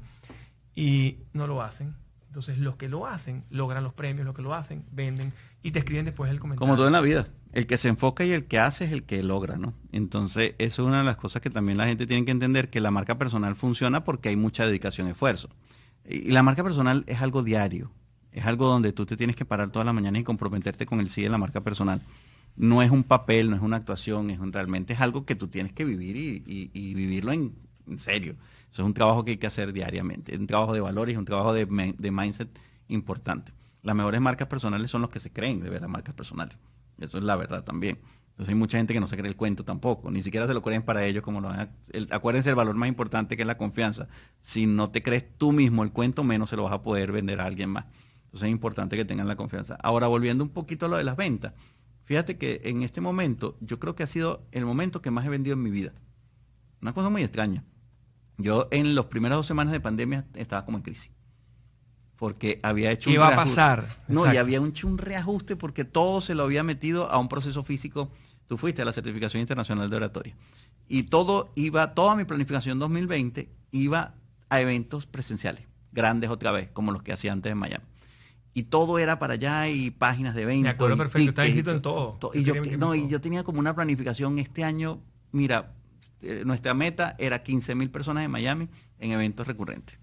[0.74, 1.94] y no lo hacen.
[2.28, 5.80] Entonces, los que lo hacen logran los premios, los que lo hacen venden y te
[5.80, 6.60] escriben después el comentario.
[6.60, 9.04] Como todo en la vida el que se enfoca y el que hace es el
[9.04, 9.74] que logra, ¿no?
[9.92, 12.82] Entonces, eso es una de las cosas que también la gente tiene que entender, que
[12.82, 15.50] la marca personal funciona porque hay mucha dedicación y esfuerzo.
[16.06, 17.92] Y la marca personal es algo diario,
[18.32, 21.10] es algo donde tú te tienes que parar toda la mañana y comprometerte con el
[21.10, 22.02] sí de la marca personal.
[22.56, 25.74] No es un papel, no es una actuación, es realmente es algo que tú tienes
[25.74, 27.54] que vivir y, vivirlo en,
[27.98, 28.36] serio.
[28.72, 31.20] Eso es un trabajo que hay que hacer diariamente, es un trabajo de valores, es
[31.20, 32.50] un trabajo de, de mindset
[32.90, 33.52] importante.
[33.84, 36.58] Las mejores marcas personales son los que se creen de verdad marcas personales.
[37.00, 38.00] Eso es la verdad también.
[38.38, 40.62] Entonces hay mucha gente que no se cree el cuento tampoco, ni siquiera se lo
[40.62, 41.72] creen para ellos como lo van
[42.12, 44.08] acuérdense el valor más importante que es la confianza.
[44.44, 47.42] Si no te crees tú mismo el cuento, menos se lo vas a poder vender
[47.42, 47.86] a alguien más.
[48.26, 49.76] Entonces es importante que tengan la confianza.
[49.82, 51.54] Ahora, volviendo un poquito a lo de las ventas,
[52.04, 55.30] fíjate que en este momento yo creo que ha sido el momento que más he
[55.30, 55.94] vendido en mi vida.
[56.80, 57.64] Una cosa muy extraña.
[58.38, 61.17] Yo en las primeras dos semanas de pandemia estaba como en crisis
[62.18, 63.86] porque había hecho ¿Qué un iba a pasar?
[64.08, 67.64] No, y había hecho un reajuste porque todo se lo había metido a un proceso
[67.64, 68.12] físico.
[68.48, 70.36] Tú fuiste a la certificación internacional de oratoria.
[70.90, 74.16] Y todo iba, toda mi planificación 2020 iba
[74.50, 77.86] a eventos presenciales, grandes otra vez, como los que hacía antes en Miami.
[78.54, 80.64] Y todo era para allá y páginas de eventos.
[80.64, 82.32] Me acuerdo perfecto, está escrito en todo.
[82.34, 85.02] y, yo, no, y yo tenía como una planificación este año,
[85.32, 85.74] mira,
[86.22, 90.00] eh, nuestra meta era 15 mil personas en Miami en eventos recurrentes.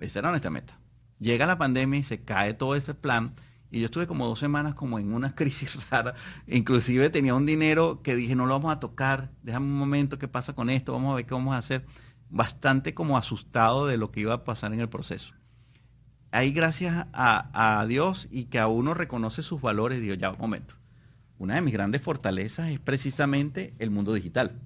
[0.00, 0.78] Esa era nuestra meta
[1.24, 3.34] Llega la pandemia y se cae todo ese plan.
[3.70, 6.12] Y yo estuve como dos semanas como en una crisis rara.
[6.46, 9.30] Inclusive tenía un dinero que dije, no lo vamos a tocar.
[9.42, 10.92] Déjame un momento, ¿qué pasa con esto?
[10.92, 11.86] Vamos a ver qué vamos a hacer.
[12.28, 15.32] Bastante como asustado de lo que iba a pasar en el proceso.
[16.30, 20.74] ahí gracias a, Dios y que a uno reconoce sus valores, digo, ya, un momento.
[21.38, 24.60] Una de mis grandes fortalezas es precisamente el mundo digital.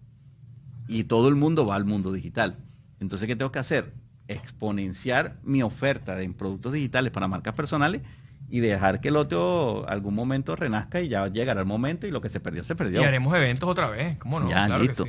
[0.89, 2.59] Y todo el mundo va al mundo digital.
[2.99, 4.08] Entonces, ¿qué tengo que hacer?
[4.29, 8.03] Exponenciar mi oferta en productos digitales para marcas personales
[8.49, 12.21] y dejar que el otro algún momento renazca y ya llegará el momento y lo
[12.21, 13.03] que se perdió, se perdió.
[13.03, 14.49] Y haremos eventos otra vez, ¿cómo no?
[14.49, 15.05] Ya, listo.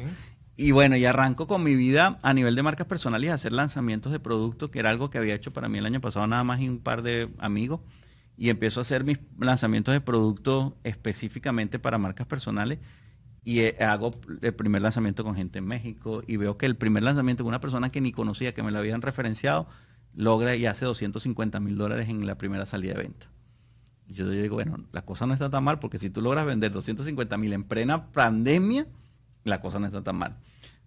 [0.57, 4.19] Y bueno, y arranco con mi vida a nivel de marcas personales, hacer lanzamientos de
[4.19, 6.67] productos, que era algo que había hecho para mí el año pasado nada más y
[6.67, 7.79] un par de amigos.
[8.35, 12.79] Y empiezo a hacer mis lanzamientos de productos específicamente para marcas personales.
[13.49, 14.11] Y eh, hago
[14.43, 16.21] el primer lanzamiento con gente en México.
[16.27, 18.77] Y veo que el primer lanzamiento con una persona que ni conocía, que me lo
[18.77, 19.65] habían referenciado,
[20.13, 23.25] logra y hace 250 mil dólares en la primera salida de venta.
[24.07, 27.37] Yo digo, bueno, la cosa no está tan mal, porque si tú logras vender 250
[27.39, 28.85] mil en plena pandemia,
[29.45, 30.37] la cosa no está tan mal.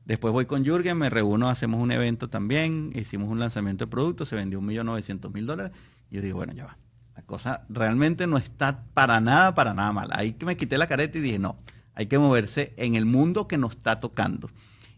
[0.04, 4.24] Después voy con Jürgen, me reúno, hacemos un evento también, hicimos un lanzamiento de producto,
[4.24, 5.72] se vendió 1.900.000 dólares.
[6.12, 6.78] Y yo digo, bueno, ya va.
[7.16, 10.10] La cosa realmente no está para nada, para nada mal.
[10.12, 11.56] Ahí que me quité la careta y dije, no,
[11.94, 14.50] hay que moverse en el mundo que nos está tocando.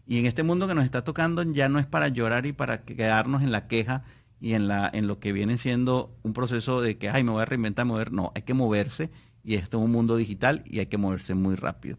[0.07, 2.83] Y en este mundo que nos está tocando ya no es para llorar y para
[2.83, 4.03] quedarnos en la queja
[4.39, 7.85] y en, lo que viene siendo un proceso de que, ay, me voy a reinventar,
[7.85, 8.11] mover.
[8.11, 9.09] No, hay que moverse
[9.43, 11.97] y esto es un mundo digital y hay que moverse muy rápido.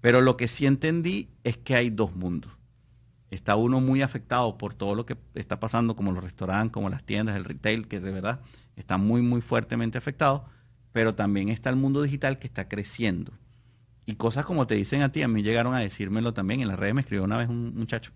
[0.00, 2.52] Pero lo que sí entendí es que hay dos mundos.
[3.30, 7.02] Está uno muy afectado por todo lo que está pasando, como los restaurantes, como las
[7.02, 8.40] tiendas, el retail, que de verdad
[8.76, 10.44] está muy, muy fuertemente afectado.
[10.92, 13.32] Pero también está el mundo digital que está creciendo.
[14.06, 16.60] Y cosas como te dicen a ti, a mí llegaron a decírmelo también.
[16.60, 18.12] En las redes me escribió una vez un muchacho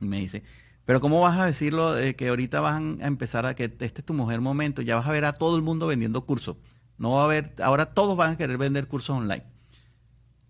[0.00, 0.44] y me dice,
[0.84, 4.04] pero ¿cómo vas a decirlo de que ahorita van a empezar a que este es
[4.04, 4.82] tu mujer momento?
[4.82, 6.56] Ya vas a ver a todo el mundo vendiendo cursos.
[6.96, 9.44] No va a haber, ahora todos van a querer vender cursos online.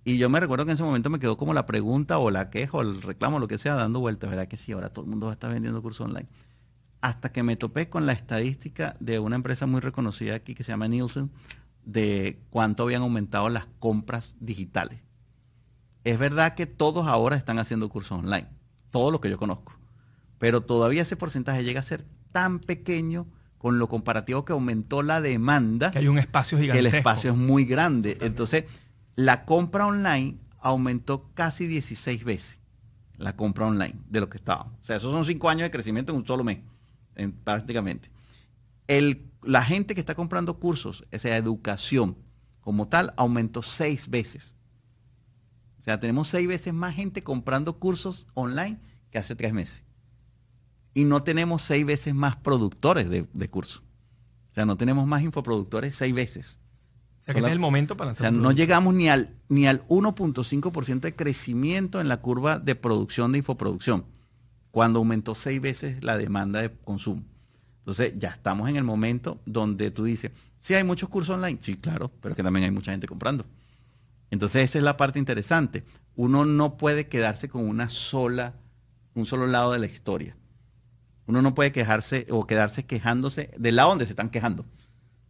[0.04, 2.50] Y yo me recuerdo que en ese momento me quedó como la pregunta o la
[2.50, 4.48] queja o el reclamo, lo que sea, dando vueltas, ¿verdad?
[4.48, 6.28] Que sí, ahora todo el mundo va a estar vendiendo cursos online.
[7.00, 10.72] Hasta que me topé con la estadística de una empresa muy reconocida aquí que se
[10.72, 11.30] llama Nielsen,
[11.84, 15.00] de cuánto habían aumentado las compras digitales.
[16.04, 18.48] Es verdad que todos ahora están haciendo cursos online,
[18.90, 19.74] todo lo que yo conozco,
[20.38, 23.26] pero todavía ese porcentaje llega a ser tan pequeño
[23.58, 25.90] con lo comparativo que aumentó la demanda.
[25.90, 26.82] Que hay un espacio gigantesco.
[26.82, 28.16] Que el espacio es muy grande.
[28.22, 28.64] Entonces,
[29.16, 32.60] la compra online aumentó casi 16 veces.
[33.18, 34.62] La compra online de lo que estaba.
[34.62, 36.60] O sea, esos son cinco años de crecimiento en un solo mes,
[37.44, 38.10] prácticamente.
[39.43, 42.16] La gente que está comprando cursos, esa educación
[42.61, 44.55] como tal, aumentó seis veces.
[45.80, 48.78] O sea, tenemos seis veces más gente comprando cursos online
[49.11, 49.82] que hace tres meses.
[50.93, 53.82] Y no tenemos seis veces más productores de, de cursos.
[54.51, 56.59] O sea, no tenemos más infoproductores seis veces
[57.34, 58.28] que es el momento para lanzar.
[58.28, 62.74] O sea, no llegamos ni al, ni al 1.5% de crecimiento en la curva de
[62.74, 64.05] producción de infoproducción,
[64.70, 67.24] cuando aumentó seis veces la demanda de consumo.
[67.80, 71.76] Entonces, ya estamos en el momento donde tú dices, sí hay muchos cursos online, sí,
[71.76, 73.44] claro, pero que también hay mucha gente comprando.
[74.30, 75.84] Entonces, esa es la parte interesante.
[76.14, 78.54] Uno no puede quedarse con una sola,
[79.14, 80.36] un solo lado de la historia.
[81.26, 84.66] Uno no puede quejarse o quedarse quejándose del lado donde se están quejando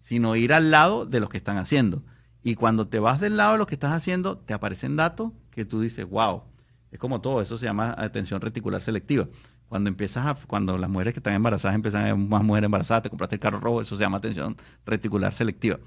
[0.00, 2.02] sino ir al lado de los que están haciendo.
[2.42, 5.64] Y cuando te vas del lado de lo que estás haciendo, te aparecen datos que
[5.64, 6.42] tú dices, wow,
[6.90, 9.28] es como todo, eso se llama atención reticular selectiva.
[9.70, 13.04] Cuando empiezas a, cuando las mujeres que están embarazadas empiezan a ver más mujeres embarazadas,
[13.04, 15.78] te compraste el carro rojo, eso se llama atención reticular selectiva.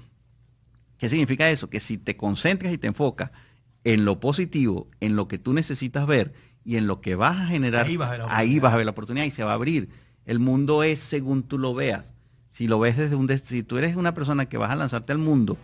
[0.98, 1.70] ¿Qué significa eso?
[1.70, 3.30] Que si te concentras y te enfocas
[3.84, 6.32] en lo positivo, en lo que tú necesitas ver
[6.64, 9.30] y en lo que vas a generar, ahí ahí vas a ver la oportunidad y
[9.30, 9.90] se va a abrir.
[10.24, 12.14] El mundo es según tú lo veas
[12.54, 15.18] si lo ves desde un si tú eres una persona que vas a lanzarte al
[15.18, 15.58] mundo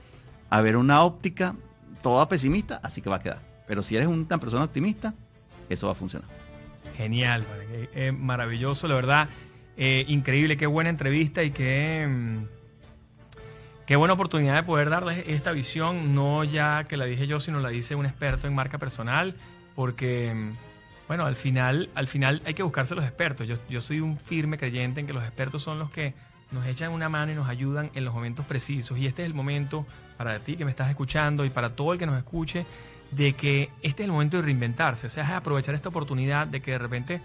[0.51, 1.55] a ver una óptica
[2.03, 3.43] toda pesimista, así que va a quedar.
[3.69, 5.15] Pero si eres una persona optimista,
[5.69, 6.40] eso va a funcionar.
[7.01, 7.47] Genial,
[8.19, 9.29] maravilloso, la verdad.
[9.79, 12.45] Eh, increíble, qué buena entrevista y qué, mm,
[13.87, 17.61] qué buena oportunidad de poder darles esta visión, no ya que la dije yo, sino
[17.61, 19.35] la dice un experto en marca personal,
[19.75, 20.51] porque, mm,
[21.09, 23.49] bueno, al final, al final hay que buscarse los expertos.
[23.49, 26.13] Yo, yo soy un firme creyente en que los expertos son los que
[26.51, 28.99] nos echan una mano y nos ayudan en los momentos precisos.
[28.99, 29.87] Y este es el momento
[30.19, 32.67] para ti que me estás escuchando y para todo el que nos escuche,
[33.11, 35.07] de que este es el momento de reinventarse.
[35.07, 37.21] O sea, es aprovechar esta oportunidad de que de repente,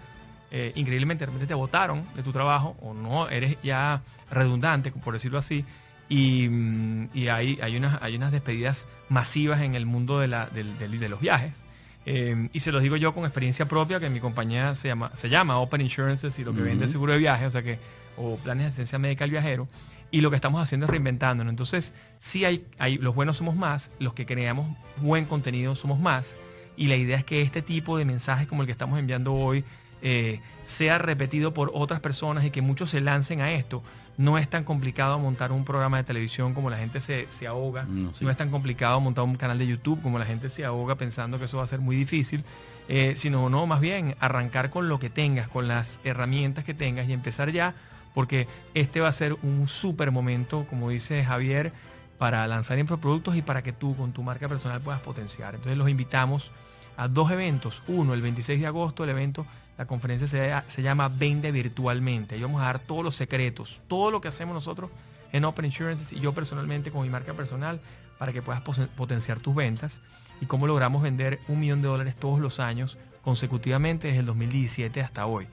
[0.50, 5.14] eh, increíblemente, de repente te votaron de tu trabajo o no, eres ya redundante, por
[5.14, 5.64] decirlo así.
[6.08, 11.08] Y, mm, hay, hay, unas, hay unas despedidas masivas en el mundo de, la, de,
[11.08, 11.64] los viajes.
[12.08, 15.28] Eh, y se los digo yo con experiencia propia, que mi compañía se llama, se
[15.28, 17.46] llama Open Insurances y lo que vende es seguro de viaje.
[17.46, 17.78] O sea que
[18.16, 19.68] o planes de asistencia médica al viajero.
[20.10, 21.50] Y lo que estamos haciendo es reinventándonos.
[21.50, 26.36] Entonces, sí hay, hay, los buenos somos más, los que creamos buen contenido somos más.
[26.76, 29.64] Y la idea es que este tipo de mensajes como el que estamos enviando hoy,
[30.02, 33.82] eh, sea repetido por otras personas y que muchos se lancen a esto.
[34.18, 37.84] No es tan complicado montar un programa de televisión como la gente se, ahoga.
[37.84, 41.38] No, es tan complicado montar un canal de YouTube como la gente se ahoga pensando
[41.38, 42.44] que eso va a ser muy difícil.
[42.88, 47.08] Eh, sino no, más bien arrancar con lo que tengas, con las herramientas que tengas
[47.08, 47.74] y empezar ya,
[48.16, 51.74] porque este va a ser un súper momento, como dice Javier,
[52.16, 55.54] para lanzar infoproductos y para que tú con tu marca personal puedas potenciar.
[55.54, 56.50] Entonces los invitamos
[56.96, 57.82] a dos eventos.
[57.88, 59.44] Uno, el 26 de agosto, el evento,
[59.76, 60.26] la conferencia
[60.66, 62.36] se, llama Vende Virtualmente.
[62.36, 64.90] Ahí vamos a dar todos los secretos, todo lo que hacemos nosotros
[65.32, 67.82] en Open Insurance y yo personalmente con mi marca personal
[68.16, 68.62] para que puedas
[68.96, 70.00] potenciar tus ventas
[70.40, 75.02] y cómo logramos vender un millón de dólares todos los años consecutivamente desde el 2017
[75.02, 75.48] hasta hoy.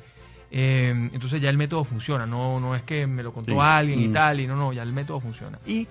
[0.56, 4.08] Eh, entonces ya el método funciona, no, no es que me lo contó alguien y
[4.08, 4.14] mm.
[4.14, 5.58] tal, y no, no, ya el método funciona.
[5.66, 5.88] Y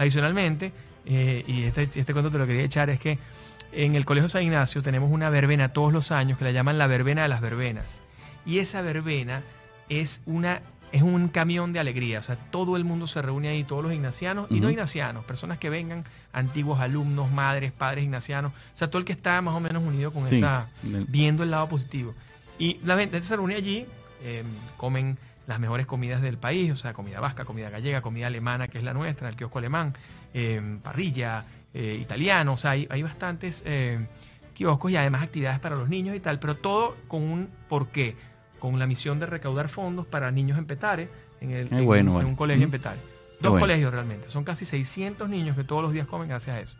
[0.00, 0.72] Adicionalmente,
[1.04, 3.18] eh, y este, este cuento te lo quería echar, es que
[3.70, 6.86] en el Colegio San Ignacio tenemos una verbena todos los años que la llaman la
[6.86, 8.00] verbena de las verbenas.
[8.46, 9.42] Y esa verbena
[9.90, 13.62] es una es un camión de alegría, o sea, todo el mundo se reúne ahí,
[13.62, 18.78] todos los ignacianos y no ignacianos, personas que vengan, antiguos alumnos, madres, padres ignacianos, o
[18.78, 22.14] sea, todo el que está más o menos unido con esa, viendo el lado positivo.
[22.58, 23.86] Y la gente se reúne allí,
[24.22, 24.44] eh,
[24.76, 28.78] comen las mejores comidas del país, o sea, comida vasca, comida gallega, comida alemana, que
[28.78, 29.94] es la nuestra, el kiosco alemán,
[30.32, 31.44] em, parrilla,
[31.74, 34.06] eh, italiano, o sea, hay, bastantes eh,
[34.54, 38.16] kioscos y además actividades para los niños y tal, pero todo con un porqué,
[38.60, 41.08] con la misión de recaudar fondos para niños en Petare,
[41.40, 43.00] en, el, un colegio en Petare.
[43.40, 46.76] Dos colegios realmente, son casi 600 niños que todos los días comen gracias a eso.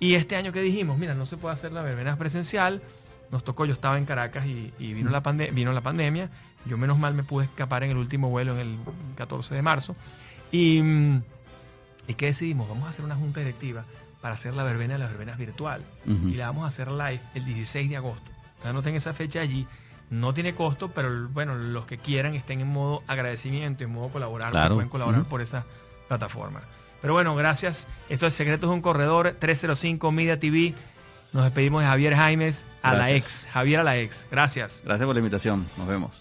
[0.00, 2.82] Y este año que dijimos, mira, no se puede hacer la verbena presencial,
[3.30, 6.30] nos tocó, yo estaba en Caracas y, vino, la vino la pandemia
[6.66, 8.78] yo menos mal me pude escapar en el último vuelo en el
[9.16, 9.96] 14 de marzo.
[10.50, 11.22] Y, mm,
[12.08, 12.68] ¿y qué decidimos?
[12.68, 13.84] Vamos a hacer una junta directiva
[14.20, 15.82] para hacer la verbena de las verbenas virtual.
[16.06, 18.30] Y la vamos a hacer live el 16 de agosto.
[18.64, 19.66] no tengo esa fecha allí.
[20.10, 24.52] No tiene costo, pero bueno, los que quieran estén en modo agradecimiento, en modo colaborar,
[24.72, 25.64] pueden colaborar por esa
[26.06, 26.60] plataforma.
[27.00, 27.88] Pero bueno, gracias.
[28.08, 30.74] Esto es Secretos de un Corredor, 305 Media TV.
[31.32, 33.48] Nos despedimos de Javier Jaimes a la ex.
[33.50, 34.26] Javier a la ex.
[34.30, 34.82] Gracias.
[34.84, 35.66] Gracias por la invitación.
[35.78, 36.20] Nos vemos.